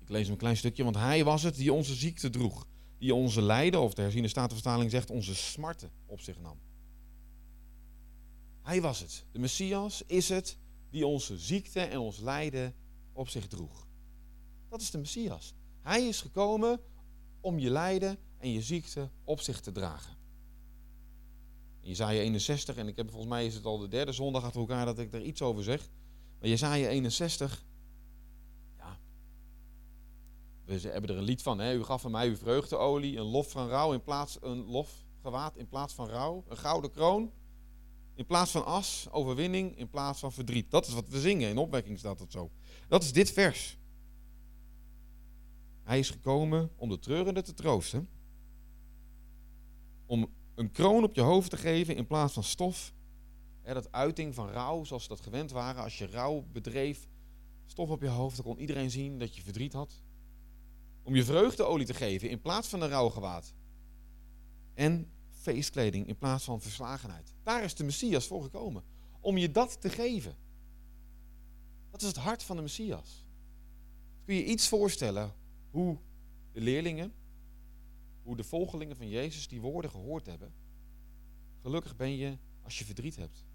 ik 0.00 0.08
lees 0.08 0.28
een 0.28 0.36
klein 0.36 0.56
stukje, 0.56 0.84
want 0.84 0.96
hij 0.96 1.24
was 1.24 1.42
het 1.42 1.54
die 1.54 1.72
onze 1.72 1.94
ziekte 1.94 2.30
droeg, 2.30 2.66
die 2.98 3.14
onze 3.14 3.42
lijden, 3.42 3.80
of 3.80 3.94
de 3.94 4.02
herziene 4.02 4.28
statenvertaling 4.28 4.90
zegt, 4.90 5.10
onze 5.10 5.34
smarten 5.34 5.90
op 6.06 6.20
zich 6.20 6.40
nam. 6.40 6.69
Hij 8.70 8.80
was 8.80 9.00
het. 9.00 9.24
De 9.32 9.38
Messias 9.38 10.02
is 10.06 10.28
het 10.28 10.58
die 10.90 11.06
onze 11.06 11.38
ziekte 11.38 11.80
en 11.80 11.98
ons 11.98 12.18
lijden 12.18 12.74
op 13.12 13.28
zich 13.28 13.46
droeg. 13.46 13.86
Dat 14.68 14.80
is 14.80 14.90
de 14.90 14.98
Messias. 14.98 15.54
Hij 15.82 16.06
is 16.06 16.20
gekomen 16.20 16.80
om 17.40 17.58
je 17.58 17.70
lijden 17.70 18.18
en 18.38 18.52
je 18.52 18.62
ziekte 18.62 19.10
op 19.24 19.40
zich 19.40 19.60
te 19.60 19.72
dragen. 19.72 20.16
In 21.80 21.88
Jezaja 21.88 22.20
61, 22.20 22.76
en 22.76 22.88
ik 22.88 22.96
heb 22.96 23.08
volgens 23.08 23.30
mij 23.30 23.46
is 23.46 23.54
het 23.54 23.64
al 23.64 23.78
de 23.78 23.88
derde 23.88 24.12
zondag 24.12 24.44
achter 24.44 24.60
elkaar 24.60 24.84
dat 24.84 24.98
ik 24.98 25.12
er 25.12 25.22
iets 25.22 25.42
over 25.42 25.62
zeg. 25.62 25.90
Maar 26.38 26.48
Jezaja 26.48 26.88
61, 26.88 27.64
ja, 28.76 28.98
we 30.64 30.80
hebben 30.80 31.10
er 31.10 31.16
een 31.16 31.22
lied 31.22 31.42
van. 31.42 31.58
Hè? 31.58 31.74
U 31.74 31.82
gaf 31.82 32.04
aan 32.04 32.10
mij 32.10 32.28
uw 32.28 32.36
vreugdeolie, 32.36 33.18
een 33.18 33.30
lof 33.30 33.50
van 33.50 33.68
rouw 33.68 33.92
in 33.92 34.02
plaats, 34.02 34.38
een 34.40 34.64
lofgewaad 34.64 35.56
in 35.56 35.68
plaats 35.68 35.94
van 35.94 36.08
rouw, 36.08 36.44
een 36.48 36.58
gouden 36.58 36.90
kroon. 36.90 37.32
In 38.20 38.26
plaats 38.26 38.50
van 38.50 38.64
as, 38.64 39.08
overwinning, 39.10 39.76
in 39.76 39.88
plaats 39.88 40.20
van 40.20 40.32
verdriet. 40.32 40.70
Dat 40.70 40.86
is 40.86 40.92
wat 40.92 41.08
we 41.08 41.20
zingen. 41.20 41.48
In 41.48 41.58
opwekking 41.58 41.98
staat 41.98 42.18
dat 42.18 42.32
zo. 42.32 42.50
Dat 42.88 43.02
is 43.02 43.12
dit 43.12 43.30
vers. 43.30 43.78
Hij 45.82 45.98
is 45.98 46.10
gekomen 46.10 46.70
om 46.76 46.88
de 46.88 46.98
treurende 46.98 47.42
te 47.42 47.54
troosten. 47.54 48.08
Om 50.06 50.30
een 50.54 50.70
kroon 50.70 51.04
op 51.04 51.14
je 51.14 51.20
hoofd 51.20 51.50
te 51.50 51.56
geven 51.56 51.96
in 51.96 52.06
plaats 52.06 52.32
van 52.32 52.42
stof. 52.42 52.94
dat 53.62 53.92
uiting 53.92 54.34
van 54.34 54.48
rouw, 54.50 54.84
zoals 54.84 55.02
ze 55.02 55.08
dat 55.08 55.20
gewend 55.20 55.50
waren. 55.50 55.82
Als 55.82 55.98
je 55.98 56.06
rouw 56.06 56.44
bedreef, 56.52 57.08
stof 57.66 57.90
op 57.90 58.02
je 58.02 58.08
hoofd, 58.08 58.36
dan 58.36 58.44
kon 58.44 58.60
iedereen 58.60 58.90
zien 58.90 59.18
dat 59.18 59.36
je 59.36 59.42
verdriet 59.42 59.72
had. 59.72 60.02
Om 61.02 61.14
je 61.14 61.24
vreugdeolie 61.24 61.86
te 61.86 61.94
geven 61.94 62.30
in 62.30 62.40
plaats 62.40 62.68
van 62.68 62.82
een 62.82 62.88
rouwgewaad. 62.88 63.54
En 64.74 65.10
feestkleding 65.40 66.06
in 66.06 66.18
plaats 66.18 66.44
van 66.44 66.60
verslagenheid. 66.60 67.32
Daar 67.42 67.64
is 67.64 67.74
de 67.74 67.84
Messias 67.84 68.26
voor 68.26 68.42
gekomen. 68.42 68.84
Om 69.20 69.36
je 69.36 69.50
dat 69.50 69.80
te 69.80 69.88
geven. 69.88 70.36
Dat 71.90 72.02
is 72.02 72.08
het 72.08 72.16
hart 72.16 72.42
van 72.42 72.56
de 72.56 72.62
Messias. 72.62 73.24
Kun 74.24 74.34
je 74.34 74.44
iets 74.44 74.68
voorstellen 74.68 75.34
hoe 75.70 75.98
de 76.52 76.60
leerlingen 76.60 77.12
hoe 78.22 78.36
de 78.36 78.44
volgelingen 78.44 78.96
van 78.96 79.08
Jezus 79.08 79.48
die 79.48 79.60
woorden 79.60 79.90
gehoord 79.90 80.26
hebben. 80.26 80.52
Gelukkig 81.62 81.96
ben 81.96 82.16
je 82.16 82.38
als 82.62 82.78
je 82.78 82.84
verdriet 82.84 83.16
hebt. 83.16 83.46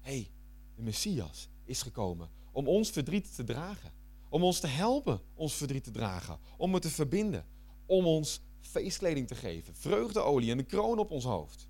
Hé, 0.00 0.12
hey, 0.12 0.30
de 0.74 0.82
Messias 0.82 1.48
is 1.64 1.82
gekomen 1.82 2.30
om 2.52 2.68
ons 2.68 2.90
verdriet 2.90 3.34
te 3.34 3.44
dragen. 3.44 3.92
Om 4.28 4.42
ons 4.42 4.60
te 4.60 4.66
helpen 4.66 5.20
ons 5.34 5.54
verdriet 5.54 5.84
te 5.84 5.90
dragen. 5.90 6.38
Om 6.56 6.74
het 6.74 6.82
te 6.82 6.90
verbinden. 6.90 7.46
Om 7.86 8.06
ons 8.06 8.40
feestkleding 8.62 9.28
te 9.28 9.34
geven. 9.34 9.74
Vreugdeolie 9.74 10.50
en 10.50 10.58
een 10.58 10.66
kroon 10.66 10.98
op 10.98 11.10
ons 11.10 11.24
hoofd. 11.24 11.68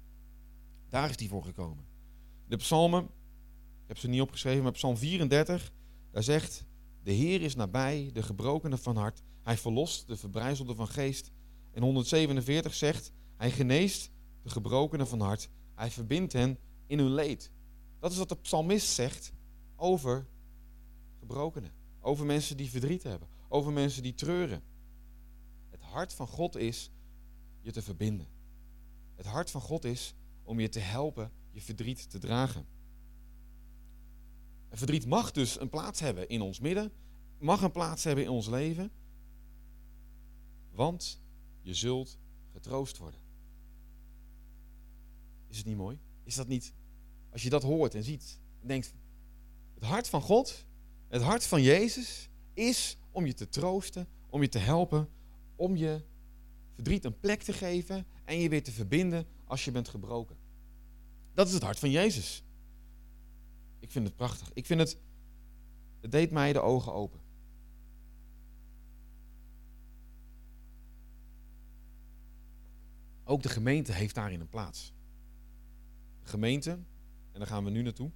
Daar 0.89 1.11
is 1.11 1.17
die 1.17 1.29
voor 1.29 1.45
gekomen. 1.45 1.87
De 2.47 2.57
psalmen, 2.57 3.03
ik 3.83 3.89
heb 3.89 3.99
ze 3.99 4.09
niet 4.09 4.21
opgeschreven, 4.21 4.63
maar 4.63 4.73
psalm 4.73 4.97
34, 4.97 5.73
daar 6.11 6.23
zegt... 6.23 6.65
De 7.03 7.13
Heer 7.13 7.43
is 7.43 7.55
nabij 7.55 8.11
de 8.13 8.23
gebrokenen 8.23 8.79
van 8.79 8.97
hart. 8.97 9.23
Hij 9.43 9.57
verlost 9.57 10.07
de 10.07 10.17
verbrijzelde 10.17 10.75
van 10.75 10.89
geest. 10.89 11.31
En 11.71 11.83
147 11.83 12.75
zegt, 12.75 13.13
hij 13.37 13.51
geneest 13.51 14.11
de 14.43 14.51
gebrokenen 14.51 15.07
van 15.07 15.21
hart. 15.21 15.49
Hij 15.75 15.91
verbindt 15.91 16.33
hen 16.33 16.59
in 16.87 16.99
hun 16.99 17.15
leed. 17.15 17.53
Dat 17.99 18.13
is 18.13 18.19
wat 18.19 18.29
de 18.29 18.37
psalmist 18.37 18.89
zegt 18.89 19.33
over 19.77 20.27
gebrokenen. 21.19 21.73
Over 22.01 22.27
mensen 22.27 22.57
die 22.57 22.71
verdriet 22.71 23.03
hebben. 23.03 23.29
Over 23.49 23.73
mensen 23.73 24.03
die 24.03 24.15
treuren. 24.15 24.63
Hart 25.93 26.13
van 26.13 26.27
God 26.27 26.57
is 26.57 26.91
je 27.61 27.73
te 27.73 27.83
verbinden. 27.83 28.27
Het 29.15 29.27
hart 29.27 29.51
van 29.51 29.61
God 29.61 29.85
is 29.85 30.15
om 30.43 30.61
je 30.61 30.69
te 30.69 30.79
helpen 30.79 31.33
je 31.51 31.61
verdriet 31.61 32.11
te 32.11 32.19
dragen. 32.19 32.67
En 34.69 34.79
verdriet 34.79 35.07
mag 35.07 35.31
dus 35.31 35.61
een 35.61 35.69
plaats 35.69 36.01
hebben 36.01 36.29
in 36.29 36.41
ons 36.41 36.61
midden, 36.61 36.93
mag 37.39 37.63
een 37.63 37.71
plaats 37.71 38.05
hebben 38.05 38.25
in 38.25 38.31
ons 38.31 38.49
leven, 38.49 38.91
want 40.71 41.21
je 41.61 41.75
zult 41.75 42.19
getroost 42.53 42.99
worden. 42.99 43.21
Is 45.49 45.57
het 45.57 45.67
niet 45.67 45.77
mooi? 45.77 45.99
Is 46.23 46.35
dat 46.35 46.49
niet, 46.49 46.75
als 47.31 47.43
je 47.43 47.51
dat 47.51 47.63
hoort 47.63 47.95
en 47.95 48.05
ziet, 48.05 48.41
en 48.61 48.69
denkt, 48.69 48.95
het 49.75 49.85
hart 49.85 50.09
van 50.09 50.21
God, 50.21 50.65
het 51.09 51.23
hart 51.23 51.47
van 51.47 51.63
Jezus 51.63 52.29
is 52.55 52.97
om 53.11 53.27
je 53.27 53.35
te 53.35 53.49
troosten, 53.49 54.09
om 54.31 54.43
je 54.43 54.49
te 54.49 54.59
helpen, 54.59 55.09
om 55.63 55.77
je 55.77 56.01
verdriet 56.75 57.05
een 57.05 57.21
plek 57.21 57.43
te 57.43 57.53
geven 57.53 58.07
en 58.25 58.39
je 58.39 58.49
weer 58.49 58.63
te 58.63 58.73
verbinden 58.73 59.27
als 59.45 59.65
je 59.65 59.71
bent 59.71 59.89
gebroken. 59.89 60.37
Dat 61.35 61.47
is 61.47 61.55
het 61.55 61.63
hart 61.63 61.79
van 61.79 61.91
Jezus. 61.91 62.45
Ik 63.79 63.91
vind 63.91 64.07
het 64.07 64.17
prachtig. 64.17 64.51
Ik 64.53 64.67
vind 64.67 64.81
het, 64.81 64.99
het 66.01 66.11
deed 66.11 66.31
mij 66.31 66.53
de 66.53 66.61
ogen 66.61 66.93
open. 66.93 67.21
Ook 73.25 73.43
de 73.43 73.49
gemeente 73.49 73.93
heeft 73.93 74.15
daarin 74.15 74.41
een 74.41 74.49
plaats. 74.49 74.93
De 76.23 76.29
gemeente, 76.29 76.71
en 76.71 77.39
daar 77.39 77.47
gaan 77.47 77.65
we 77.65 77.71
nu 77.71 77.83
naartoe. 77.83 78.11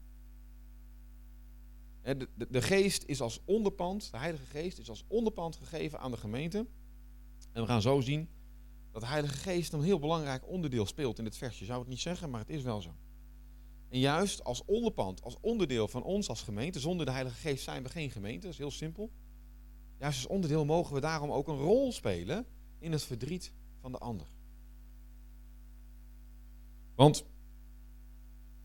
De, 2.03 2.29
de, 2.35 2.47
de, 2.51 2.63
geest 2.63 3.05
is 3.05 3.21
als 3.21 3.41
onderpand, 3.45 4.11
de 4.11 4.19
Heilige 4.19 4.47
Geest 4.47 4.79
is 4.79 4.89
als 4.89 5.05
onderpand 5.09 5.57
gegeven 5.57 6.01
aan 6.01 6.11
de 6.11 6.17
gemeente. 6.17 6.67
En 7.57 7.63
we 7.63 7.69
gaan 7.69 7.83
zo 7.83 8.01
zien 8.01 8.29
dat 8.93 9.01
de 9.01 9.09
Heilige 9.09 9.35
Geest 9.35 9.73
een 9.73 9.83
heel 9.83 9.99
belangrijk 9.99 10.49
onderdeel 10.49 10.87
speelt 10.87 11.19
in 11.19 11.25
dit 11.25 11.37
versje. 11.37 11.59
Je 11.59 11.65
zou 11.65 11.79
het 11.81 11.89
niet 11.89 12.01
zeggen, 12.01 12.31
maar 12.31 12.41
het 12.41 12.51
is 12.51 12.63
wel 12.63 12.81
zo. 12.81 12.95
En 13.89 13.99
juist 13.99 14.45
als 14.45 14.65
onderpand, 14.65 15.23
als 15.23 15.37
onderdeel 15.41 15.89
van 15.89 16.03
ons 16.03 16.29
als 16.29 16.43
gemeente, 16.43 16.81
zonder 16.81 17.07
de 17.07 17.13
Heilige 17.13 17.37
Geest 17.37 17.65
zijn 17.65 17.83
we 17.83 17.89
geen 17.89 18.11
gemeente, 18.11 18.41
dat 18.41 18.53
is 18.53 18.59
heel 18.59 18.71
simpel. 18.71 19.11
Juist 19.99 20.17
als 20.17 20.27
onderdeel 20.27 20.65
mogen 20.65 20.95
we 20.95 21.01
daarom 21.01 21.31
ook 21.31 21.49
een 21.49 21.57
rol 21.57 21.93
spelen 21.93 22.47
in 22.79 22.93
het 22.93 23.03
verdriet 23.03 23.53
van 23.81 23.93
de 23.93 23.99
ander. 23.99 24.27
Want 26.95 27.25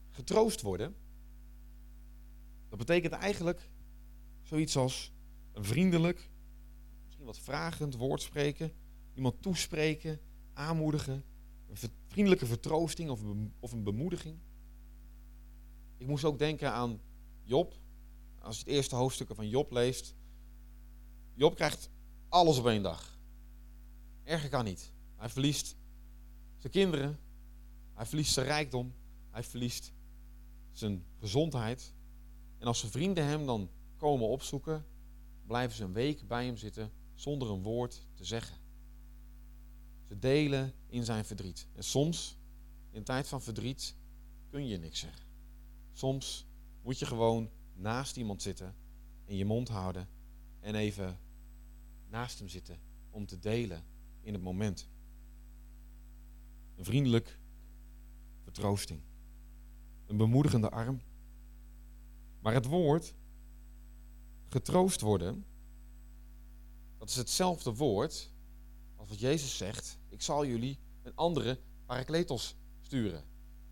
getroost 0.10 0.62
worden, 0.62 0.96
dat 2.70 2.78
betekent 2.78 3.14
eigenlijk 3.14 3.70
zoiets 4.42 4.78
als 4.78 5.14
een 5.52 5.66
vriendelijk, 5.66 6.31
wat 7.32 7.40
vragend 7.40 7.96
woord 7.96 8.22
spreken, 8.22 8.74
iemand 9.14 9.42
toespreken, 9.42 10.20
aanmoedigen, 10.54 11.24
een 11.68 11.78
vriendelijke 12.08 12.46
vertroosting 12.46 13.10
of 13.10 13.22
een, 13.22 13.54
of 13.60 13.72
een 13.72 13.84
bemoediging. 13.84 14.40
Ik 15.98 16.08
moest 16.08 16.24
ook 16.24 16.40
denken 16.40 16.72
aan 16.72 17.02
Job. 17.44 17.74
Als 18.40 18.56
je 18.58 18.64
het 18.64 18.74
eerste 18.74 18.96
hoofdstuk 18.96 19.36
van 19.36 19.50
Job 19.50 19.72
leest. 19.72 20.16
Job 21.34 21.56
krijgt 21.56 21.90
alles 22.30 22.58
op 22.58 22.68
één 22.68 22.84
dag. 22.84 23.20
Erger 24.24 24.50
kan 24.50 24.66
niet. 24.66 24.92
Hij 25.16 25.30
verliest 25.30 25.76
zijn 26.58 26.72
kinderen. 26.72 27.20
Hij 27.94 28.06
verliest 28.06 28.34
zijn 28.34 28.46
rijkdom. 28.46 28.94
Hij 29.30 29.44
verliest 29.44 29.94
zijn 30.72 31.06
gezondheid. 31.20 31.94
En 32.58 32.68
als 32.68 32.80
zijn 32.80 32.92
vrienden 32.92 33.26
hem 33.26 33.46
dan 33.46 33.70
komen 33.98 34.28
opzoeken, 34.28 34.86
blijven 35.46 35.76
ze 35.76 35.84
een 35.84 35.94
week 35.94 36.28
bij 36.28 36.46
hem 36.46 36.58
zitten 36.58 37.00
zonder 37.22 37.50
een 37.50 37.62
woord 37.62 38.08
te 38.14 38.26
zeggen. 38.26 38.58
Ze 40.08 40.20
delen 40.20 40.74
in 40.88 41.04
zijn 41.04 41.26
verdriet. 41.26 41.68
En 41.74 41.84
soms, 41.84 42.38
in 42.92 43.04
tijd 43.04 43.28
van 43.28 43.42
verdriet, 43.42 43.96
kun 44.50 44.68
je 44.68 44.78
niks 44.78 45.00
zeggen. 45.00 45.26
Soms 45.94 46.46
moet 46.82 47.00
je 47.00 47.06
gewoon 47.06 47.50
naast 47.74 48.18
iemand 48.18 48.42
zitten 48.42 48.76
en 49.26 49.36
je 49.36 49.46
mond 49.46 49.68
houden 49.68 50.08
en 50.60 50.76
even 50.76 51.20
naast 52.10 52.40
hem 52.40 52.48
zitten 52.48 52.80
om 53.10 53.26
te 53.26 53.40
delen 53.40 53.84
in 54.22 54.34
het 54.34 54.44
moment. 54.44 54.90
Een 56.76 56.86
vriendelijk 56.86 57.40
vertroosting. 58.44 59.02
Een 60.06 60.18
bemoedigende 60.18 60.70
arm. 60.70 61.02
Maar 62.40 62.54
het 62.54 62.66
woord 62.66 63.14
getroost 64.48 65.02
worden, 65.02 65.46
dat 67.02 67.10
is 67.10 67.16
hetzelfde 67.16 67.74
woord 67.74 68.32
als 68.96 69.10
wat 69.10 69.20
Jezus 69.20 69.58
zegt. 69.58 70.00
Ik 70.10 70.22
zal 70.22 70.46
jullie 70.46 70.80
een 71.04 71.16
andere 71.16 71.60
parakletos 71.86 72.56
sturen. 72.82 73.24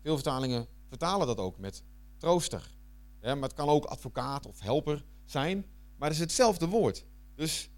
Veel 0.02 0.14
vertalingen 0.14 0.66
vertalen 0.88 1.26
dat 1.26 1.38
ook 1.38 1.58
met 1.58 1.82
trooster. 2.16 2.74
Maar 3.20 3.36
het 3.36 3.54
kan 3.54 3.68
ook 3.68 3.84
advocaat 3.84 4.46
of 4.46 4.60
helper 4.60 5.04
zijn. 5.24 5.66
Maar 5.96 6.08
het 6.08 6.16
is 6.16 6.22
hetzelfde 6.22 6.66
woord. 6.66 7.04
Dus 7.34 7.70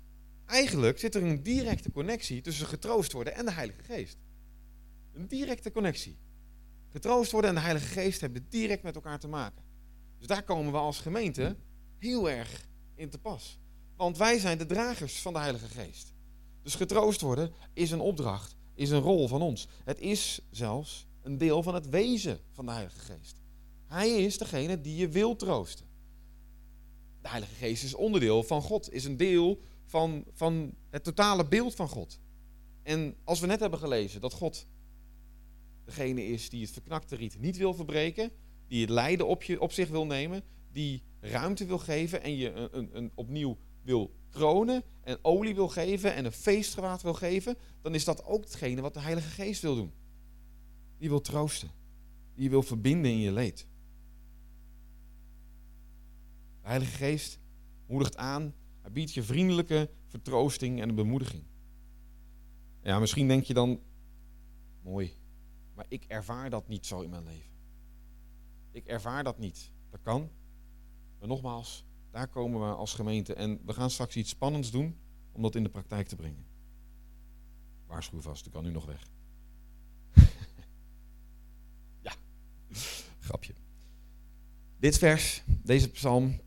eigenlijk 0.47 0.99
zit 0.99 1.15
er 1.15 1.23
een 1.23 1.43
directe 1.43 1.93
connectie 1.93 2.41
tussen 2.41 2.67
getroost 2.67 3.12
worden 3.12 3.35
en 3.35 3.45
de 3.45 3.53
Heilige 3.53 3.83
Geest. 3.83 4.19
Een 5.12 5.29
directe 5.29 5.73
connectie. 5.73 6.19
Getroost 6.88 7.33
worden 7.33 7.51
en 7.51 7.57
de 7.57 7.62
Heilige 7.62 7.87
Geest 7.87 8.21
hebben 8.21 8.47
direct 8.49 8.83
met 8.83 8.95
elkaar 8.95 9.19
te 9.19 9.29
maken. 9.29 9.65
Dus 10.19 10.27
daar 10.27 10.45
komen 10.45 10.73
we 10.73 10.79
als 10.79 11.01
gemeente 11.01 11.57
heel 11.99 12.31
erg 12.31 12.69
in 12.95 13.11
te 13.11 13.19
pas. 13.19 13.61
Want 13.96 14.16
wij 14.16 14.38
zijn 14.38 14.59
de 14.59 14.66
dragers 14.66 15.20
van 15.20 15.33
de 15.33 15.38
Heilige 15.38 15.68
Geest. 15.68 16.12
Dus 16.62 16.74
getroost 16.74 17.20
worden 17.20 17.52
is 17.72 17.90
een 17.90 18.00
opdracht, 18.00 18.57
is 18.74 18.90
een 18.90 19.00
rol 19.00 19.28
van 19.28 19.42
ons. 19.42 19.68
Het 19.85 20.00
is 20.00 20.40
zelfs 20.50 21.07
een 21.22 21.38
deel 21.38 21.62
van 21.62 21.74
het 21.74 21.88
wezen 21.88 22.40
van 22.52 22.66
de 22.66 22.72
Heilige 22.72 22.98
Geest. 22.98 23.40
Hij 23.87 24.11
is 24.11 24.38
degene 24.38 24.81
die 24.81 24.96
je 24.96 25.09
wil 25.09 25.37
troosten. 25.37 25.87
De 27.20 27.28
Heilige 27.28 27.55
Geest 27.55 27.85
is 27.85 27.94
onderdeel 27.94 28.42
van 28.42 28.62
God, 28.62 28.92
is 28.92 29.05
een 29.05 29.16
deel 29.16 29.61
van, 29.85 30.24
van 30.33 30.74
het 30.90 31.05
totale 31.05 31.48
beeld 31.48 31.74
van 31.74 31.88
God. 31.88 32.20
En 32.83 33.16
als 33.24 33.40
we 33.40 33.46
net 33.46 33.61
hebben 33.61 33.78
gelezen 33.78 34.20
dat 34.20 34.33
God 34.33 34.66
degene 35.85 36.26
is 36.26 36.48
die 36.48 36.62
het 36.62 36.72
verknakte 36.72 37.16
riet 37.16 37.40
niet 37.40 37.57
wil 37.57 37.74
verbreken, 37.74 38.31
die 38.68 38.81
het 38.81 38.90
lijden 38.90 39.26
op, 39.26 39.42
je, 39.42 39.61
op 39.61 39.72
zich 39.72 39.88
wil 39.88 40.07
nemen, 40.07 40.42
die 40.70 41.02
ruimte 41.20 41.66
wil 41.66 41.78
geven 41.78 42.22
en 42.22 42.37
je 42.37 42.52
een, 42.52 42.78
een, 42.78 42.96
een 42.96 43.12
opnieuw 43.14 43.59
wil 43.83 44.14
kronen 44.31 44.83
en 45.01 45.18
olie 45.23 45.55
wil 45.55 45.68
geven 45.68 46.14
en 46.14 46.25
een 46.25 46.33
feestgewaad 46.33 47.03
wil 47.03 47.14
geven, 47.14 47.57
dan 47.81 47.95
is 47.95 48.05
dat 48.05 48.25
ook 48.25 48.45
hetgene 48.45 48.81
wat 48.81 48.95
de 48.95 49.01
Heilige 49.01 49.29
Geest 49.29 49.62
wil 49.62 49.75
doen. 49.75 49.92
Die 50.99 51.09
wil 51.09 51.21
troosten, 51.21 51.71
die 52.35 52.51
wil 52.51 52.62
verbinden 52.62 53.11
in 53.11 53.18
je 53.18 53.33
leed. 53.33 53.66
De 56.61 56.68
Heilige 56.68 56.97
Geest 56.97 57.40
moedigt 57.87 58.16
aan, 58.16 58.55
hij 58.81 58.92
biedt 58.92 59.14
je 59.14 59.23
vriendelijke 59.23 59.90
vertroosting 60.07 60.81
en 60.81 60.88
een 60.88 60.95
bemoediging. 60.95 61.45
Ja, 62.83 62.99
misschien 62.99 63.29
denk 63.29 63.45
je 63.45 63.55
dan, 63.55 63.81
mooi, 64.83 65.16
maar 65.75 65.87
ik 65.88 66.05
ervaar 66.05 66.51
dat 66.51 66.68
niet 66.68 66.87
zo 66.87 67.01
in 67.01 67.11
mijn 67.11 67.25
leven. 67.25 67.53
Ik 68.71 68.87
ervaar 68.87 69.25
dat 69.25 69.38
niet. 69.38 69.73
Dat 69.90 70.01
kan. 70.03 70.31
Maar 71.18 71.29
nogmaals, 71.29 71.85
daar 72.12 72.29
komen 72.29 72.61
we 72.61 72.75
als 72.75 72.94
gemeente 72.94 73.35
en 73.35 73.61
we 73.64 73.72
gaan 73.72 73.90
straks 73.90 74.16
iets 74.16 74.31
spannends 74.31 74.70
doen 74.70 74.96
om 75.33 75.42
dat 75.42 75.55
in 75.55 75.62
de 75.62 75.68
praktijk 75.68 76.09
te 76.09 76.16
brengen. 76.16 76.46
Waarschuw 77.87 78.20
vast, 78.20 78.46
ik 78.46 78.53
kan 78.53 78.64
nu 78.64 78.70
nog 78.70 78.87
weg. 78.87 79.09
ja, 82.07 82.12
grapje. 83.18 83.55
Dit 84.79 84.98
vers, 84.98 85.42
deze 85.62 85.90
psalm, 85.90 86.40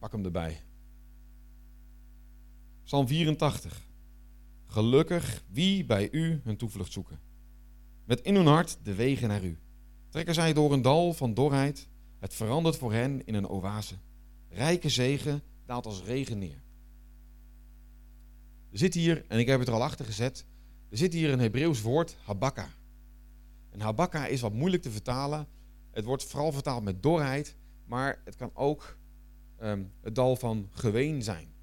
pak 0.00 0.12
hem 0.12 0.24
erbij. 0.24 0.60
Psalm 2.84 3.06
84. 3.06 3.88
Gelukkig 4.66 5.44
wie 5.48 5.84
bij 5.84 6.10
u 6.10 6.40
hun 6.44 6.56
toevlucht 6.56 6.92
zoeken. 6.92 7.20
Met 8.04 8.20
in 8.20 8.34
hun 8.34 8.46
hart 8.46 8.78
de 8.82 8.94
wegen 8.94 9.28
naar 9.28 9.44
u. 9.44 9.58
Trekken 10.08 10.34
zij 10.34 10.52
door 10.52 10.72
een 10.72 10.82
dal 10.82 11.12
van 11.12 11.34
dorheid. 11.34 11.88
Het 12.20 12.34
verandert 12.34 12.76
voor 12.76 12.92
hen 12.92 13.26
in 13.26 13.34
een 13.34 13.48
oase. 13.48 13.94
Rijke 14.48 14.88
zegen 14.88 15.42
daalt 15.66 15.86
als 15.86 16.02
regen 16.02 16.38
neer. 16.38 16.62
Er 18.70 18.78
zit 18.78 18.94
hier, 18.94 19.24
en 19.28 19.38
ik 19.38 19.46
heb 19.46 19.58
het 19.58 19.68
er 19.68 19.74
al 19.74 19.82
achter 19.82 20.04
gezet, 20.04 20.46
er 20.88 20.96
zit 20.96 21.12
hier 21.12 21.32
een 21.32 21.38
Hebreeuws 21.38 21.82
woord, 21.82 22.16
habakka. 22.24 22.68
En 23.70 23.80
habakka 23.80 24.26
is 24.26 24.40
wat 24.40 24.52
moeilijk 24.52 24.82
te 24.82 24.90
vertalen. 24.90 25.46
Het 25.90 26.04
wordt 26.04 26.24
vooral 26.24 26.52
vertaald 26.52 26.82
met 26.82 27.02
dorheid, 27.02 27.56
maar 27.84 28.20
het 28.24 28.36
kan 28.36 28.50
ook 28.54 28.98
ehm, 29.56 29.84
het 30.00 30.14
dal 30.14 30.36
van 30.36 30.68
geween 30.70 31.22
zijn. 31.22 31.54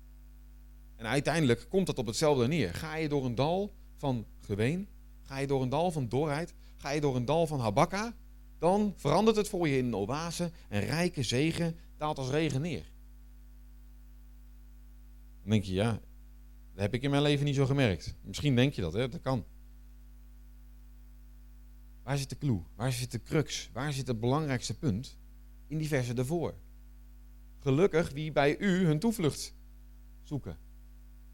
En 0.96 1.06
uiteindelijk 1.06 1.66
komt 1.70 1.86
dat 1.86 1.98
op 1.98 2.06
hetzelfde 2.06 2.48
neer. 2.48 2.74
Ga 2.74 2.96
je 2.96 3.10
door 3.10 3.26
een 3.26 3.36
dal 3.36 3.74
van 3.96 4.26
geween, 4.40 4.88
ga 5.22 5.38
je 5.38 5.48
door 5.48 5.62
een 5.62 5.70
dal 5.70 5.92
van 5.92 6.10
dorheid, 6.10 6.54
ga 6.76 6.90
je 6.90 7.02
door 7.02 7.16
een 7.16 7.26
dal 7.26 7.48
van 7.48 7.60
habakka, 7.60 8.16
dan 8.60 8.94
verandert 8.96 9.36
het 9.36 9.50
voor 9.50 9.68
je 9.68 9.78
in 9.78 9.86
een 9.86 9.96
oase 9.96 10.52
en 10.70 10.82
rijke 10.82 11.24
zegen 11.24 11.76
daalt 11.98 12.18
als 12.18 12.30
regen 12.30 12.62
neer. 12.62 12.92
Dan 15.42 15.52
denk 15.52 15.64
je, 15.64 15.74
ja, 15.74 15.92
dat 16.72 16.82
heb 16.82 16.94
ik 16.94 17.02
in 17.02 17.10
mijn 17.10 17.22
leven 17.22 17.46
niet 17.46 17.56
zo 17.56 17.66
gemerkt. 17.66 18.16
Misschien 18.22 18.56
denk 18.56 18.74
je 18.74 18.82
dat, 18.82 18.94
hè? 18.94 19.10
dat 19.10 19.22
kan. 19.22 19.46
Waar 22.04 22.18
zit 22.18 22.30
de 22.30 22.38
clue? 22.38 22.62
Waar 22.76 22.92
zit 22.92 23.12
de 23.12 23.22
crux? 23.22 23.70
Waar 23.74 23.94
zit 23.94 24.08
het 24.08 24.20
belangrijkste 24.20 24.78
punt? 24.78 25.18
In 25.68 25.78
die 25.78 25.88
versen 25.88 26.18
ervoor. 26.18 26.56
Gelukkig 27.60 28.12
wie 28.12 28.32
bij 28.32 28.58
u 28.58 28.86
hun 28.86 29.00
toevlucht 29.00 29.56
zoeken. 30.24 30.58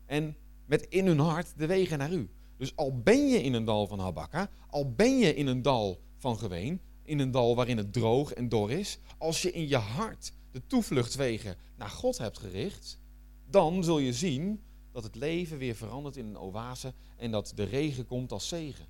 En 0.05 0.35
met 0.65 0.81
in 0.81 1.05
hun 1.05 1.19
hart 1.19 1.57
de 1.57 1.65
wegen 1.65 1.97
naar 1.97 2.13
u. 2.13 2.29
Dus 2.57 2.75
al 2.75 3.01
ben 3.01 3.27
je 3.27 3.41
in 3.41 3.53
een 3.53 3.63
dal 3.63 3.87
van 3.87 3.99
Habakka, 3.99 4.49
al 4.69 4.93
ben 4.93 5.17
je 5.17 5.35
in 5.35 5.47
een 5.47 5.61
dal 5.61 6.01
van 6.17 6.37
geween, 6.37 6.81
in 7.03 7.19
een 7.19 7.31
dal 7.31 7.55
waarin 7.55 7.77
het 7.77 7.93
droog 7.93 8.33
en 8.33 8.49
dor 8.49 8.71
is, 8.71 8.99
als 9.17 9.41
je 9.41 9.51
in 9.51 9.67
je 9.67 9.77
hart 9.77 10.33
de 10.51 10.67
toevluchtwegen 10.67 11.57
naar 11.75 11.89
God 11.89 12.17
hebt 12.17 12.37
gericht, 12.37 12.99
dan 13.45 13.83
zul 13.83 13.99
je 13.99 14.13
zien 14.13 14.63
dat 14.91 15.03
het 15.03 15.15
leven 15.15 15.57
weer 15.57 15.75
verandert 15.75 16.17
in 16.17 16.25
een 16.25 16.37
oase 16.37 16.93
en 17.17 17.31
dat 17.31 17.51
de 17.55 17.63
regen 17.63 18.05
komt 18.05 18.31
als 18.31 18.47
zegen. 18.47 18.85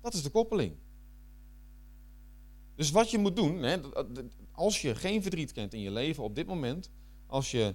Dat 0.00 0.14
is 0.14 0.22
de 0.22 0.30
koppeling. 0.30 0.76
Dus 2.74 2.90
wat 2.90 3.10
je 3.10 3.18
moet 3.18 3.36
doen, 3.36 3.62
hè, 3.62 3.76
als 4.52 4.82
je 4.82 4.94
geen 4.94 5.22
verdriet 5.22 5.52
kent 5.52 5.74
in 5.74 5.80
je 5.80 5.90
leven 5.90 6.22
op 6.22 6.34
dit 6.34 6.46
moment, 6.46 6.90
als 7.26 7.50
je 7.50 7.74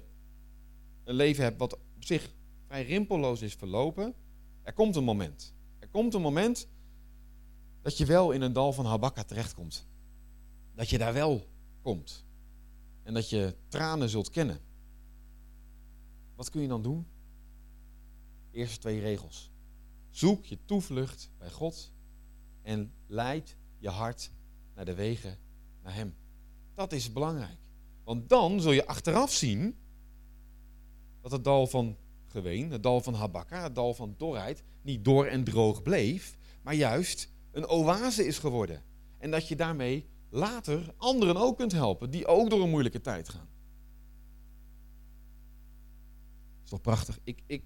een 1.03 1.15
leven 1.15 1.43
hebt 1.43 1.59
wat 1.59 1.73
op 1.73 2.03
zich 2.03 2.33
vrij 2.67 2.83
rimpelloos 2.83 3.41
is 3.41 3.53
verlopen, 3.53 4.15
er 4.61 4.73
komt 4.73 4.95
een 4.95 5.03
moment. 5.03 5.53
Er 5.79 5.87
komt 5.87 6.13
een 6.13 6.21
moment 6.21 6.67
dat 7.85 7.97
je 7.97 8.05
wel 8.05 8.31
in 8.31 8.41
een 8.41 8.53
dal 8.53 8.73
van 8.73 8.85
Habakka 8.85 9.23
terechtkomt. 9.23 9.87
Dat 10.75 10.89
je 10.89 10.97
daar 10.97 11.13
wel 11.13 11.47
komt. 11.81 12.25
En 13.03 13.13
dat 13.13 13.29
je 13.29 13.55
tranen 13.67 14.09
zult 14.09 14.29
kennen. 14.29 14.59
Wat 16.35 16.49
kun 16.49 16.61
je 16.61 16.67
dan 16.67 16.81
doen? 16.81 17.07
Eerste 18.51 18.79
twee 18.79 18.99
regels. 18.99 19.51
Zoek 20.09 20.45
je 20.45 20.57
toevlucht 20.65 21.31
bij 21.37 21.51
God 21.51 21.91
en 22.61 22.93
leid 23.07 23.57
je 23.77 23.89
hart 23.89 24.31
naar 24.75 24.85
de 24.85 24.95
wegen 24.95 25.37
naar 25.81 25.95
Hem. 25.95 26.15
Dat 26.73 26.91
is 26.91 27.13
belangrijk. 27.13 27.59
Want 28.03 28.29
dan 28.29 28.61
zul 28.61 28.71
je 28.71 28.87
achteraf 28.87 29.31
zien 29.31 29.77
dat 31.21 31.31
het 31.31 31.43
dal 31.43 31.67
van 31.67 31.97
geween, 32.25 32.71
het 32.71 32.83
dal 32.83 33.01
van 33.01 33.13
Habakka, 33.13 33.63
het 33.63 33.75
dal 33.75 33.93
van 33.93 34.15
dorheid, 34.17 34.63
niet 34.81 35.05
dor 35.05 35.27
en 35.27 35.43
droog 35.43 35.81
bleef, 35.81 36.37
maar 36.61 36.75
juist 36.75 37.33
een 37.55 37.67
oase 37.67 38.25
is 38.25 38.39
geworden. 38.39 38.83
En 39.17 39.31
dat 39.31 39.47
je 39.47 39.55
daarmee 39.55 40.09
later 40.29 40.93
anderen 40.97 41.37
ook 41.37 41.57
kunt 41.57 41.71
helpen, 41.71 42.11
die 42.11 42.27
ook 42.27 42.49
door 42.49 42.61
een 42.61 42.69
moeilijke 42.69 43.01
tijd 43.01 43.29
gaan. 43.29 43.47
Dat 46.53 46.63
is 46.63 46.69
toch 46.69 46.81
prachtig. 46.81 47.19
Ik, 47.23 47.41
ik, 47.45 47.63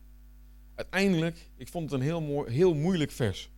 uiteindelijk, 0.76 1.50
ik 1.56 1.68
vond 1.68 1.92
het 1.92 2.00
een 2.00 2.06
heel, 2.06 2.22
mooi, 2.22 2.52
heel 2.52 2.74
moeilijk 2.74 3.12
vers. 3.12 3.52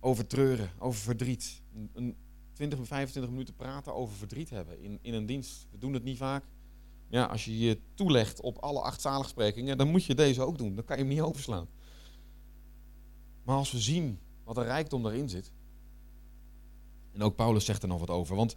Over 0.00 0.26
treuren, 0.26 0.70
over 0.78 1.00
verdriet. 1.00 1.62
Een, 1.74 1.90
een 1.92 2.16
20, 2.52 2.86
25 2.86 3.32
minuten 3.32 3.54
praten 3.54 3.94
over 3.94 4.16
verdriet 4.16 4.50
hebben 4.50 4.80
in, 4.80 4.98
in 5.02 5.14
een 5.14 5.26
dienst. 5.26 5.66
We 5.70 5.78
doen 5.78 5.92
het 5.92 6.04
niet 6.04 6.16
vaak. 6.16 6.44
Ja, 7.08 7.24
als 7.24 7.44
je 7.44 7.58
je 7.58 7.80
toelegt 7.94 8.40
op 8.40 8.58
alle 8.58 8.80
acht 8.80 9.00
zaligsprekingen, 9.00 9.78
dan 9.78 9.90
moet 9.90 10.04
je 10.04 10.14
deze 10.14 10.42
ook 10.42 10.58
doen. 10.58 10.74
Dan 10.74 10.84
kan 10.84 10.96
je 10.96 11.02
hem 11.02 11.12
niet 11.12 11.22
overslaan. 11.22 11.68
Maar 13.42 13.56
als 13.56 13.72
we 13.72 13.78
zien 13.78 14.18
wat 14.54 14.64
een 14.64 14.70
rijkdom 14.70 15.02
daarin 15.02 15.28
zit. 15.28 15.52
En 17.12 17.22
ook 17.22 17.36
Paulus 17.36 17.64
zegt 17.64 17.82
er 17.82 17.88
nog 17.88 18.00
wat 18.00 18.10
over. 18.10 18.36
Want 18.36 18.56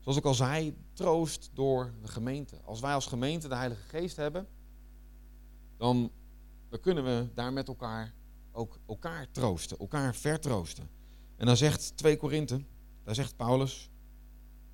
zoals 0.00 0.18
ik 0.18 0.24
al 0.24 0.34
zei, 0.34 0.76
troost 0.92 1.50
door 1.54 1.92
de 2.02 2.08
gemeente. 2.08 2.60
Als 2.64 2.80
wij 2.80 2.94
als 2.94 3.06
gemeente 3.06 3.48
de 3.48 3.54
Heilige 3.54 3.82
Geest 3.82 4.16
hebben, 4.16 4.46
dan, 5.76 6.10
dan 6.68 6.80
kunnen 6.80 7.04
we 7.04 7.28
daar 7.34 7.52
met 7.52 7.68
elkaar 7.68 8.14
ook 8.52 8.78
elkaar 8.86 9.30
troosten, 9.30 9.78
elkaar 9.78 10.14
vertroosten. 10.14 10.88
En 11.36 11.46
dan 11.46 11.56
zegt 11.56 11.96
2 11.96 12.16
Korinthe, 12.16 12.64
daar 13.04 13.14
zegt 13.14 13.36
Paulus, 13.36 13.90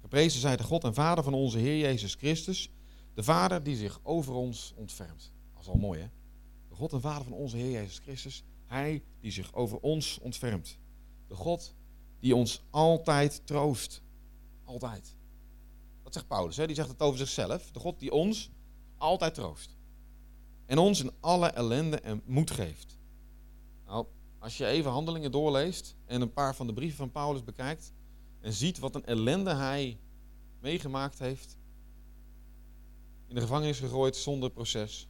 geprezen 0.00 0.40
zij 0.40 0.56
de 0.56 0.62
God 0.62 0.84
en 0.84 0.94
Vader 0.94 1.24
van 1.24 1.34
onze 1.34 1.58
Heer 1.58 1.78
Jezus 1.78 2.14
Christus, 2.14 2.70
de 3.14 3.22
Vader 3.22 3.62
die 3.62 3.76
zich 3.76 4.00
over 4.02 4.34
ons 4.34 4.72
ontfermt. 4.76 5.32
Dat 5.52 5.62
is 5.62 5.68
al 5.68 5.78
mooi, 5.78 6.00
hè? 6.00 6.08
De 6.68 6.74
God 6.74 6.92
en 6.92 7.00
Vader 7.00 7.24
van 7.24 7.32
onze 7.32 7.56
Heer 7.56 7.70
Jezus 7.70 7.98
Christus. 7.98 8.44
Hij 8.68 9.02
die 9.20 9.30
zich 9.30 9.54
over 9.54 9.78
ons 9.78 10.18
ontfermt. 10.18 10.78
De 11.26 11.34
God 11.34 11.74
die 12.18 12.36
ons 12.36 12.62
altijd 12.70 13.46
troost. 13.46 14.02
Altijd. 14.64 15.16
Dat 16.02 16.12
zegt 16.12 16.28
Paulus, 16.28 16.56
hè? 16.56 16.66
die 16.66 16.76
zegt 16.76 16.88
het 16.88 17.02
over 17.02 17.18
zichzelf. 17.18 17.70
De 17.70 17.78
God 17.78 18.00
die 18.00 18.12
ons 18.12 18.50
altijd 18.96 19.34
troost. 19.34 19.76
En 20.66 20.78
ons 20.78 21.00
in 21.02 21.12
alle 21.20 21.48
ellende 21.48 22.00
en 22.00 22.22
moed 22.24 22.50
geeft. 22.50 22.98
Nou, 23.86 24.06
als 24.38 24.56
je 24.56 24.66
even 24.66 24.90
handelingen 24.90 25.30
doorleest 25.30 25.96
en 26.04 26.20
een 26.20 26.32
paar 26.32 26.54
van 26.54 26.66
de 26.66 26.72
brieven 26.72 26.96
van 26.96 27.10
Paulus 27.10 27.44
bekijkt 27.44 27.92
en 28.40 28.52
ziet 28.52 28.78
wat 28.78 28.94
een 28.94 29.04
ellende 29.04 29.54
hij 29.54 29.98
meegemaakt 30.60 31.18
heeft, 31.18 31.58
in 33.26 33.34
de 33.34 33.40
gevangenis 33.40 33.78
gegooid 33.78 34.16
zonder 34.16 34.50
proces, 34.50 35.08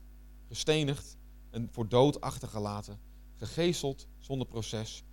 gestenigd 0.49 1.17
en 1.51 1.69
voor 1.73 1.89
dood 1.89 2.21
achtergelaten, 2.21 3.01
gegezeld 3.39 4.09
zonder 4.19 4.47
proces, 4.47 5.05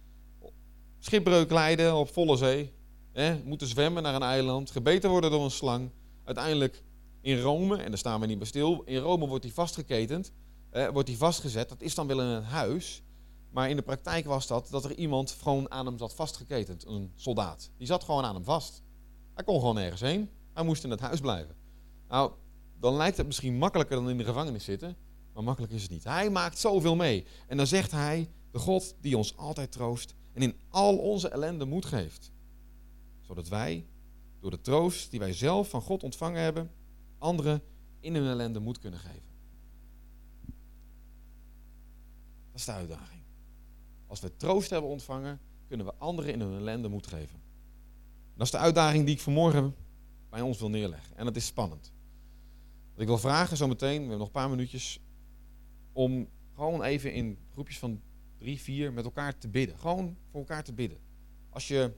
schipbreuk 0.99 1.51
lijden 1.51 1.95
op 1.95 2.13
volle 2.13 2.37
zee, 2.37 2.73
hè, 3.11 3.43
moeten 3.43 3.67
zwemmen 3.67 4.03
naar 4.03 4.15
een 4.15 4.21
eiland, 4.21 4.71
gebeten 4.71 5.09
worden 5.09 5.31
door 5.31 5.43
een 5.43 5.51
slang, 5.51 5.91
uiteindelijk 6.23 6.83
in 7.21 7.39
Rome, 7.39 7.77
en 7.77 7.89
daar 7.89 7.97
staan 7.97 8.19
we 8.19 8.25
niet 8.25 8.37
bij 8.37 8.47
stil, 8.47 8.81
in 8.85 8.97
Rome 8.97 9.27
wordt 9.27 9.43
hij 9.43 9.53
vastgeketend, 9.53 10.33
wordt 10.93 11.07
hij 11.07 11.17
vastgezet, 11.17 11.69
dat 11.69 11.81
is 11.81 11.95
dan 11.95 12.07
wel 12.07 12.21
in 12.21 12.27
een 12.27 12.43
huis, 12.43 13.03
maar 13.55 13.69
in 13.69 13.75
de 13.75 13.81
praktijk 13.81 14.25
was 14.25 14.47
dat 14.47 14.67
dat 14.69 14.85
er 14.85 14.95
iemand 14.95 15.31
gewoon 15.41 15.71
aan 15.71 15.85
hem 15.85 15.97
zat 15.97 16.15
vastgeketend, 16.15 16.85
een 16.85 17.11
soldaat. 17.15 17.71
Die 17.77 17.87
zat 17.87 18.03
gewoon 18.03 18.23
aan 18.23 18.35
hem 18.35 18.43
vast. 18.43 18.83
Hij 19.33 19.43
kon 19.43 19.59
gewoon 19.59 19.75
nergens 19.75 20.01
heen. 20.01 20.29
Hij 20.53 20.63
moest 20.63 20.83
in 20.83 20.89
het 20.89 20.99
huis 20.99 21.19
blijven. 21.19 21.55
Nou, 22.07 22.31
dan 22.79 22.95
lijkt 22.95 23.17
het 23.17 23.25
misschien 23.25 23.57
makkelijker 23.57 23.95
dan 23.95 24.09
in 24.09 24.17
de 24.17 24.23
gevangenis 24.23 24.63
zitten. 24.63 24.95
Maar 25.35 25.43
makkelijk 25.43 25.73
is 25.73 25.81
het 25.81 25.91
niet. 25.91 26.03
Hij 26.03 26.29
maakt 26.29 26.57
zoveel 26.57 26.95
mee. 26.95 27.25
En 27.47 27.57
dan 27.57 27.67
zegt 27.67 27.91
hij, 27.91 28.29
de 28.51 28.59
God 28.59 28.95
die 29.01 29.17
ons 29.17 29.37
altijd 29.37 29.71
troost 29.71 30.15
en 30.33 30.41
in 30.41 30.55
al 30.69 30.97
onze 30.97 31.29
ellende 31.29 31.65
moed 31.65 31.85
geeft. 31.85 32.31
Zodat 33.21 33.47
wij, 33.47 33.85
door 34.39 34.51
de 34.51 34.61
troost 34.61 35.11
die 35.11 35.19
wij 35.19 35.33
zelf 35.33 35.69
van 35.69 35.81
God 35.81 36.03
ontvangen 36.03 36.41
hebben, 36.41 36.71
anderen 37.17 37.61
in 37.99 38.15
hun 38.15 38.27
ellende 38.27 38.59
moed 38.59 38.79
kunnen 38.79 38.99
geven. 38.99 39.33
Dat 42.51 42.59
is 42.59 42.65
de 42.65 42.71
uitdaging. 42.71 43.21
Als 44.07 44.19
we 44.19 44.35
troost 44.35 44.69
hebben 44.69 44.89
ontvangen, 44.89 45.39
kunnen 45.67 45.85
we 45.85 45.93
anderen 45.97 46.33
in 46.33 46.41
hun 46.41 46.57
ellende 46.57 46.87
moed 46.87 47.07
geven. 47.07 47.41
Dat 48.35 48.45
is 48.45 48.51
de 48.51 48.57
uitdaging 48.57 49.05
die 49.05 49.15
ik 49.15 49.21
vanmorgen 49.21 49.75
bij 50.29 50.41
ons 50.41 50.59
wil 50.59 50.69
neerleggen. 50.69 51.17
En 51.17 51.25
dat 51.25 51.35
is 51.35 51.45
spannend. 51.45 51.93
Ik 52.95 53.07
wil 53.07 53.17
vragen 53.17 53.57
zometeen, 53.57 53.95
we 53.95 53.99
hebben 53.99 54.17
nog 54.17 54.27
een 54.27 54.33
paar 54.33 54.49
minuutjes, 54.49 54.99
om 55.95 56.27
gewoon 56.53 56.83
even 56.83 57.13
in 57.13 57.37
groepjes 57.51 57.79
van 57.79 58.01
drie, 58.37 58.59
vier 58.59 58.93
met 58.93 59.05
elkaar 59.05 59.37
te 59.37 59.47
bidden. 59.47 59.77
Gewoon 59.79 60.17
voor 60.29 60.39
elkaar 60.39 60.63
te 60.63 60.73
bidden. 60.73 60.97
Als 61.49 61.67
je 61.67 61.93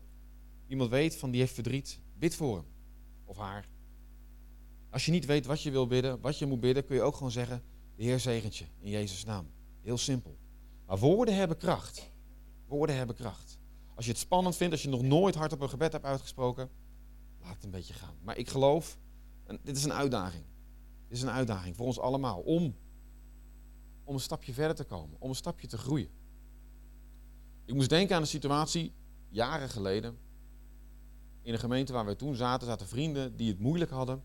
iemand 0.67 0.89
weet 0.89 1.15
van 1.15 1.31
die 1.31 1.39
heeft 1.39 1.53
verdriet, 1.53 1.99
bid 2.17 2.35
voor 2.35 2.55
hem 2.55 2.65
of 3.25 3.37
haar. 3.37 3.67
Als 4.89 5.05
je 5.05 5.11
niet 5.11 5.25
weet 5.25 5.45
wat 5.45 5.61
je 5.61 5.71
wil 5.71 5.87
bidden, 5.87 6.21
wat 6.21 6.37
je 6.37 6.45
moet 6.45 6.59
bidden, 6.59 6.85
kun 6.85 6.95
je 6.95 7.01
ook 7.01 7.15
gewoon 7.15 7.31
zeggen, 7.31 7.63
de 7.95 8.03
Heer 8.03 8.19
zegent 8.19 8.55
je 8.55 8.65
in 8.79 8.89
Jezus' 8.89 9.25
naam. 9.25 9.47
Heel 9.81 9.97
simpel. 9.97 10.37
Maar 10.85 10.97
woorden 10.97 11.35
hebben 11.35 11.57
kracht. 11.57 12.11
Woorden 12.65 12.95
hebben 12.95 13.15
kracht. 13.15 13.59
Als 13.95 14.05
je 14.05 14.11
het 14.11 14.19
spannend 14.19 14.55
vindt, 14.55 14.73
als 14.73 14.83
je 14.83 14.89
nog 14.89 15.01
nooit 15.01 15.35
hard 15.35 15.53
op 15.53 15.61
een 15.61 15.69
gebed 15.69 15.91
hebt 15.91 16.05
uitgesproken, 16.05 16.69
laat 17.41 17.55
het 17.55 17.63
een 17.63 17.71
beetje 17.71 17.93
gaan. 17.93 18.15
Maar 18.23 18.37
ik 18.37 18.49
geloof, 18.49 18.99
dit 19.63 19.77
is 19.77 19.83
een 19.83 19.93
uitdaging. 19.93 20.43
Dit 21.07 21.17
is 21.17 21.23
een 21.23 21.29
uitdaging 21.29 21.75
voor 21.75 21.85
ons 21.85 21.99
allemaal 21.99 22.39
om 22.39 22.75
om 24.07 24.13
een 24.13 24.21
stapje 24.21 24.53
verder 24.53 24.75
te 24.75 24.83
komen, 24.83 25.15
om 25.19 25.29
een 25.29 25.35
stapje 25.35 25.67
te 25.67 25.77
groeien. 25.77 26.09
Ik 27.65 27.73
moest 27.73 27.89
denken 27.89 28.15
aan 28.15 28.21
een 28.21 28.27
situatie 28.27 28.93
jaren 29.29 29.69
geleden. 29.69 30.17
In 31.41 31.53
een 31.53 31.59
gemeente 31.59 31.93
waar 31.93 32.05
we 32.05 32.15
toen 32.15 32.35
zaten, 32.35 32.67
zaten 32.67 32.87
vrienden 32.87 33.35
die 33.35 33.49
het 33.49 33.59
moeilijk 33.59 33.91
hadden 33.91 34.23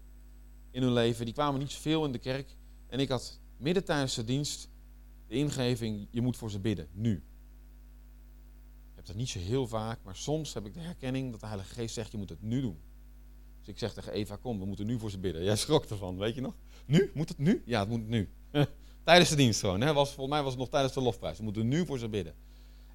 in 0.71 0.83
hun 0.83 0.93
leven. 0.93 1.25
Die 1.25 1.35
kwamen 1.35 1.61
niet 1.61 1.71
zoveel 1.71 2.05
in 2.05 2.13
de 2.13 2.19
kerk. 2.19 2.57
En 2.87 3.01
ik 3.01 3.09
had 3.09 3.41
midden 3.57 3.85
tijdens 3.85 4.15
de 4.15 4.25
dienst 4.25 4.69
de 5.27 5.35
ingeving, 5.35 6.09
je 6.11 6.21
moet 6.21 6.37
voor 6.37 6.51
ze 6.51 6.61
bidden, 6.61 6.89
nu. 6.93 7.15
Ik 8.91 8.95
heb 8.95 9.07
dat 9.07 9.17
niet 9.17 9.29
zo 9.29 9.39
heel 9.39 9.67
vaak, 9.67 9.99
maar 10.03 10.17
soms 10.17 10.55
heb 10.55 10.67
ik 10.67 10.75
de 10.75 10.81
herkenning 10.81 11.31
dat 11.31 11.41
de 11.41 11.47
Heilige 11.47 11.75
Geest 11.75 11.95
zegt, 11.95 12.13
je 12.13 12.19
moet 12.19 12.29
het 12.29 12.43
nu 12.43 12.61
doen. 12.61 12.79
Dus 13.59 13.69
ik 13.69 13.79
zeg 13.79 13.93
tegen 13.93 14.13
Eva, 14.13 14.37
kom, 14.37 14.59
we 14.59 14.65
moeten 14.65 14.87
nu 14.87 14.99
voor 14.99 15.11
ze 15.11 15.19
bidden. 15.19 15.45
Jij 15.45 15.57
schrok 15.57 15.85
ervan, 15.85 16.19
weet 16.19 16.35
je 16.35 16.41
nog? 16.41 16.57
Nu? 16.87 17.11
Moet 17.15 17.29
het 17.29 17.39
nu? 17.39 17.63
Ja, 17.67 17.81
het 17.81 17.89
moet 17.89 18.09
nu. 18.09 18.29
tijdens 19.05 19.31
de 19.31 19.37
dienst 19.37 19.61
gewoon. 19.61 19.81
Hè? 19.81 19.93
Was, 19.93 20.09
volgens 20.09 20.35
mij 20.35 20.43
was 20.43 20.51
het 20.51 20.61
nog 20.61 20.69
tijdens 20.69 20.95
de 20.95 21.01
lofprijs. 21.01 21.39
We 21.39 21.45
moeten 21.45 21.69
nu 21.69 21.87
voor 21.87 21.99
ze 21.99 22.09
bidden. 22.09 22.35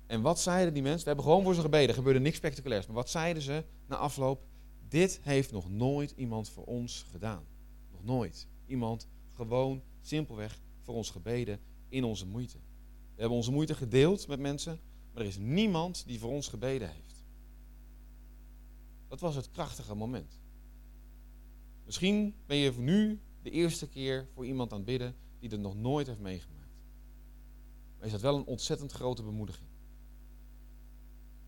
En 0.07 0.21
wat 0.21 0.39
zeiden 0.39 0.73
die 0.73 0.83
mensen? 0.83 0.99
We 0.99 1.07
hebben 1.07 1.25
gewoon 1.25 1.43
voor 1.43 1.53
ze 1.53 1.61
gebeden. 1.61 1.89
Er 1.89 1.95
gebeurde 1.95 2.19
niks 2.19 2.37
spectaculairs. 2.37 2.85
Maar 2.85 2.95
wat 2.95 3.09
zeiden 3.09 3.43
ze 3.43 3.63
na 3.87 3.95
afloop? 3.95 4.45
Dit 4.87 5.19
heeft 5.23 5.51
nog 5.51 5.69
nooit 5.69 6.11
iemand 6.11 6.49
voor 6.49 6.63
ons 6.63 7.05
gedaan. 7.11 7.43
Nog 7.91 8.03
nooit. 8.03 8.47
Iemand 8.65 9.07
gewoon 9.33 9.81
simpelweg 10.01 10.59
voor 10.81 10.95
ons 10.95 11.09
gebeden 11.09 11.59
in 11.89 12.03
onze 12.03 12.25
moeite. 12.25 12.57
We 13.15 13.23
hebben 13.23 13.37
onze 13.37 13.51
moeite 13.51 13.75
gedeeld 13.75 14.27
met 14.27 14.39
mensen, 14.39 14.79
maar 15.13 15.21
er 15.21 15.27
is 15.27 15.37
niemand 15.37 16.03
die 16.05 16.19
voor 16.19 16.31
ons 16.31 16.47
gebeden 16.47 16.89
heeft. 16.89 17.25
Dat 19.07 19.19
was 19.19 19.35
het 19.35 19.49
krachtige 19.49 19.95
moment. 19.95 20.39
Misschien 21.85 22.35
ben 22.45 22.57
je 22.57 22.71
nu 22.77 23.19
de 23.41 23.49
eerste 23.49 23.89
keer 23.89 24.27
voor 24.33 24.45
iemand 24.45 24.71
aan 24.71 24.77
het 24.77 24.85
bidden 24.85 25.15
die 25.39 25.49
het 25.49 25.59
nog 25.59 25.75
nooit 25.75 26.07
heeft 26.07 26.19
meegemaakt. 26.19 26.57
Maar 27.97 28.05
is 28.05 28.11
dat 28.11 28.21
wel 28.21 28.35
een 28.35 28.45
ontzettend 28.45 28.91
grote 28.91 29.23
bemoediging. 29.23 29.69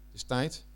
Het 0.06 0.15
is 0.15 0.23
tijd. 0.23 0.67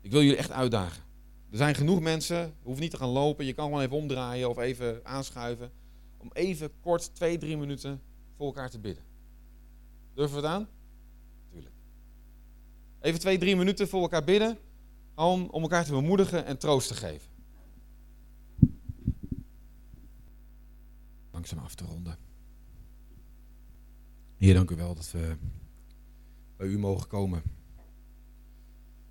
Ik 0.00 0.10
wil 0.10 0.22
jullie 0.22 0.36
echt 0.36 0.50
uitdagen. 0.50 1.02
Er 1.50 1.56
zijn 1.56 1.74
genoeg 1.74 2.00
mensen, 2.00 2.36
je 2.36 2.52
hoeft 2.62 2.80
niet 2.80 2.90
te 2.90 2.96
gaan 2.96 3.08
lopen, 3.08 3.44
je 3.44 3.52
kan 3.52 3.64
gewoon 3.64 3.80
even 3.80 3.96
omdraaien 3.96 4.48
of 4.48 4.58
even 4.58 5.00
aanschuiven. 5.04 5.72
Om 6.16 6.30
even 6.32 6.70
kort, 6.80 7.14
twee, 7.14 7.38
drie 7.38 7.56
minuten 7.56 8.02
voor 8.36 8.46
elkaar 8.46 8.70
te 8.70 8.78
bidden. 8.78 9.04
Durven 10.14 10.36
we 10.36 10.42
het 10.42 10.50
aan? 10.50 10.68
Tuurlijk. 11.50 11.74
Even 13.00 13.20
twee, 13.20 13.38
drie 13.38 13.56
minuten 13.56 13.88
voor 13.88 14.00
elkaar 14.00 14.24
bidden. 14.24 14.58
Om, 15.14 15.48
om 15.50 15.62
elkaar 15.62 15.84
te 15.84 15.92
bemoedigen 15.92 16.44
en 16.44 16.58
troost 16.58 16.88
te 16.88 16.94
geven. 16.94 17.33
Langzaam 21.44 21.64
af 21.64 21.74
te 21.74 21.84
ronden. 21.84 22.18
Heer, 24.36 24.54
dank 24.54 24.70
u 24.70 24.76
wel 24.76 24.94
dat 24.94 25.10
we 25.10 25.36
bij 26.56 26.66
u 26.66 26.78
mogen 26.78 27.08
komen. 27.08 27.42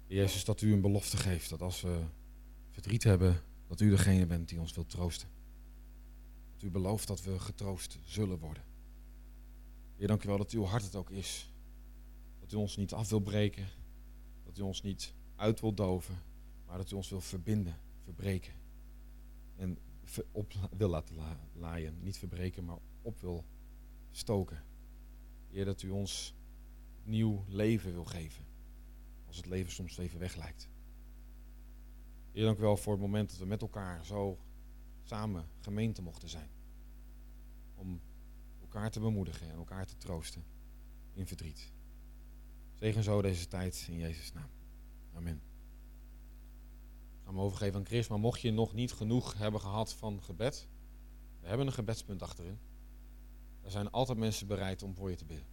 Jezus, 0.07 0.45
dat 0.45 0.61
u 0.61 0.73
een 0.73 0.81
belofte 0.81 1.17
geeft 1.17 1.49
dat 1.49 1.61
als 1.61 1.81
we 1.81 2.03
verdriet 2.69 3.03
hebben, 3.03 3.41
dat 3.67 3.79
u 3.79 3.89
degene 3.89 4.25
bent 4.25 4.49
die 4.49 4.59
ons 4.59 4.73
wilt 4.73 4.89
troosten. 4.89 5.27
Dat 6.53 6.61
u 6.61 6.69
belooft 6.69 7.07
dat 7.07 7.23
we 7.23 7.39
getroost 7.39 7.97
zullen 8.05 8.39
worden. 8.39 8.63
Heer, 9.95 10.07
dank 10.07 10.23
u 10.23 10.27
wel 10.27 10.37
dat 10.37 10.51
uw 10.51 10.63
hart 10.63 10.83
het 10.83 10.95
ook 10.95 11.09
is. 11.09 11.51
Dat 12.39 12.51
u 12.51 12.55
ons 12.55 12.77
niet 12.77 12.93
af 12.93 13.09
wil 13.09 13.19
breken. 13.19 13.67
Dat 14.43 14.57
u 14.57 14.61
ons 14.61 14.81
niet 14.81 15.13
uit 15.35 15.59
wil 15.59 15.73
doven. 15.73 16.15
Maar 16.67 16.77
dat 16.77 16.91
u 16.91 16.95
ons 16.95 17.09
wil 17.09 17.21
verbinden, 17.21 17.79
verbreken. 18.03 18.53
En 19.55 19.77
op 20.32 20.54
wil 20.78 20.89
laten 20.89 21.15
laaien. 21.54 21.97
Niet 22.02 22.17
verbreken, 22.17 22.65
maar 22.65 22.78
op 23.02 23.19
wil 23.19 23.45
stoken. 24.12 24.63
Heer, 25.49 25.65
dat 25.65 25.82
u 25.82 25.89
ons 25.89 26.36
nieuw 27.04 27.43
leven 27.47 27.93
wil 27.93 28.06
geven. 28.06 28.45
Als 29.28 29.38
het 29.38 29.45
leven 29.45 29.71
soms 29.71 29.97
even 29.97 30.19
weg 30.19 30.36
lijkt. 30.36 30.69
Heer, 32.32 32.45
dank 32.45 32.58
u 32.58 32.62
wel 32.62 32.78
voor 32.78 32.93
het 32.93 33.02
moment 33.02 33.30
dat 33.30 33.39
we 33.39 33.45
met 33.45 33.62
elkaar 33.62 34.06
zo 34.06 34.38
samen 35.04 35.47
gemeente 35.60 36.02
mochten 36.02 36.30
zijn. 36.30 36.49
Om 37.76 38.02
elkaar 38.62 38.91
te 38.91 38.99
bemoedigen 38.99 39.49
en 39.49 39.56
elkaar 39.56 39.86
te 39.86 39.97
troosten 39.97 40.43
in 41.13 41.28
verdriet. 41.28 41.71
Zegen 42.73 43.04
zo 43.04 43.21
deze 43.21 43.47
tijd 43.47 43.86
in 43.89 43.97
Jezus' 43.97 44.34
naam. 44.34 44.49
Amen. 45.13 45.52
Ik 47.23 47.29
ga 47.29 47.36
hem 47.36 47.45
overgeven 47.45 47.79
aan 47.79 47.86
Chris, 47.86 48.07
maar 48.07 48.19
mocht 48.19 48.41
je 48.41 48.51
nog 48.51 48.73
niet 48.73 48.93
genoeg 48.93 49.38
hebben 49.38 49.62
gehad 49.62 49.93
van 49.93 50.23
gebed, 50.23 50.67
we 51.39 51.47
hebben 51.47 51.67
een 51.67 51.73
gebedspunt 51.73 52.21
achterin. 52.21 52.59
Er 53.62 53.71
zijn 53.71 53.91
altijd 53.91 54.17
mensen 54.17 54.47
bereid 54.47 54.83
om 54.83 54.95
voor 54.95 55.09
je 55.09 55.15
te 55.15 55.25
bidden. 55.25 55.52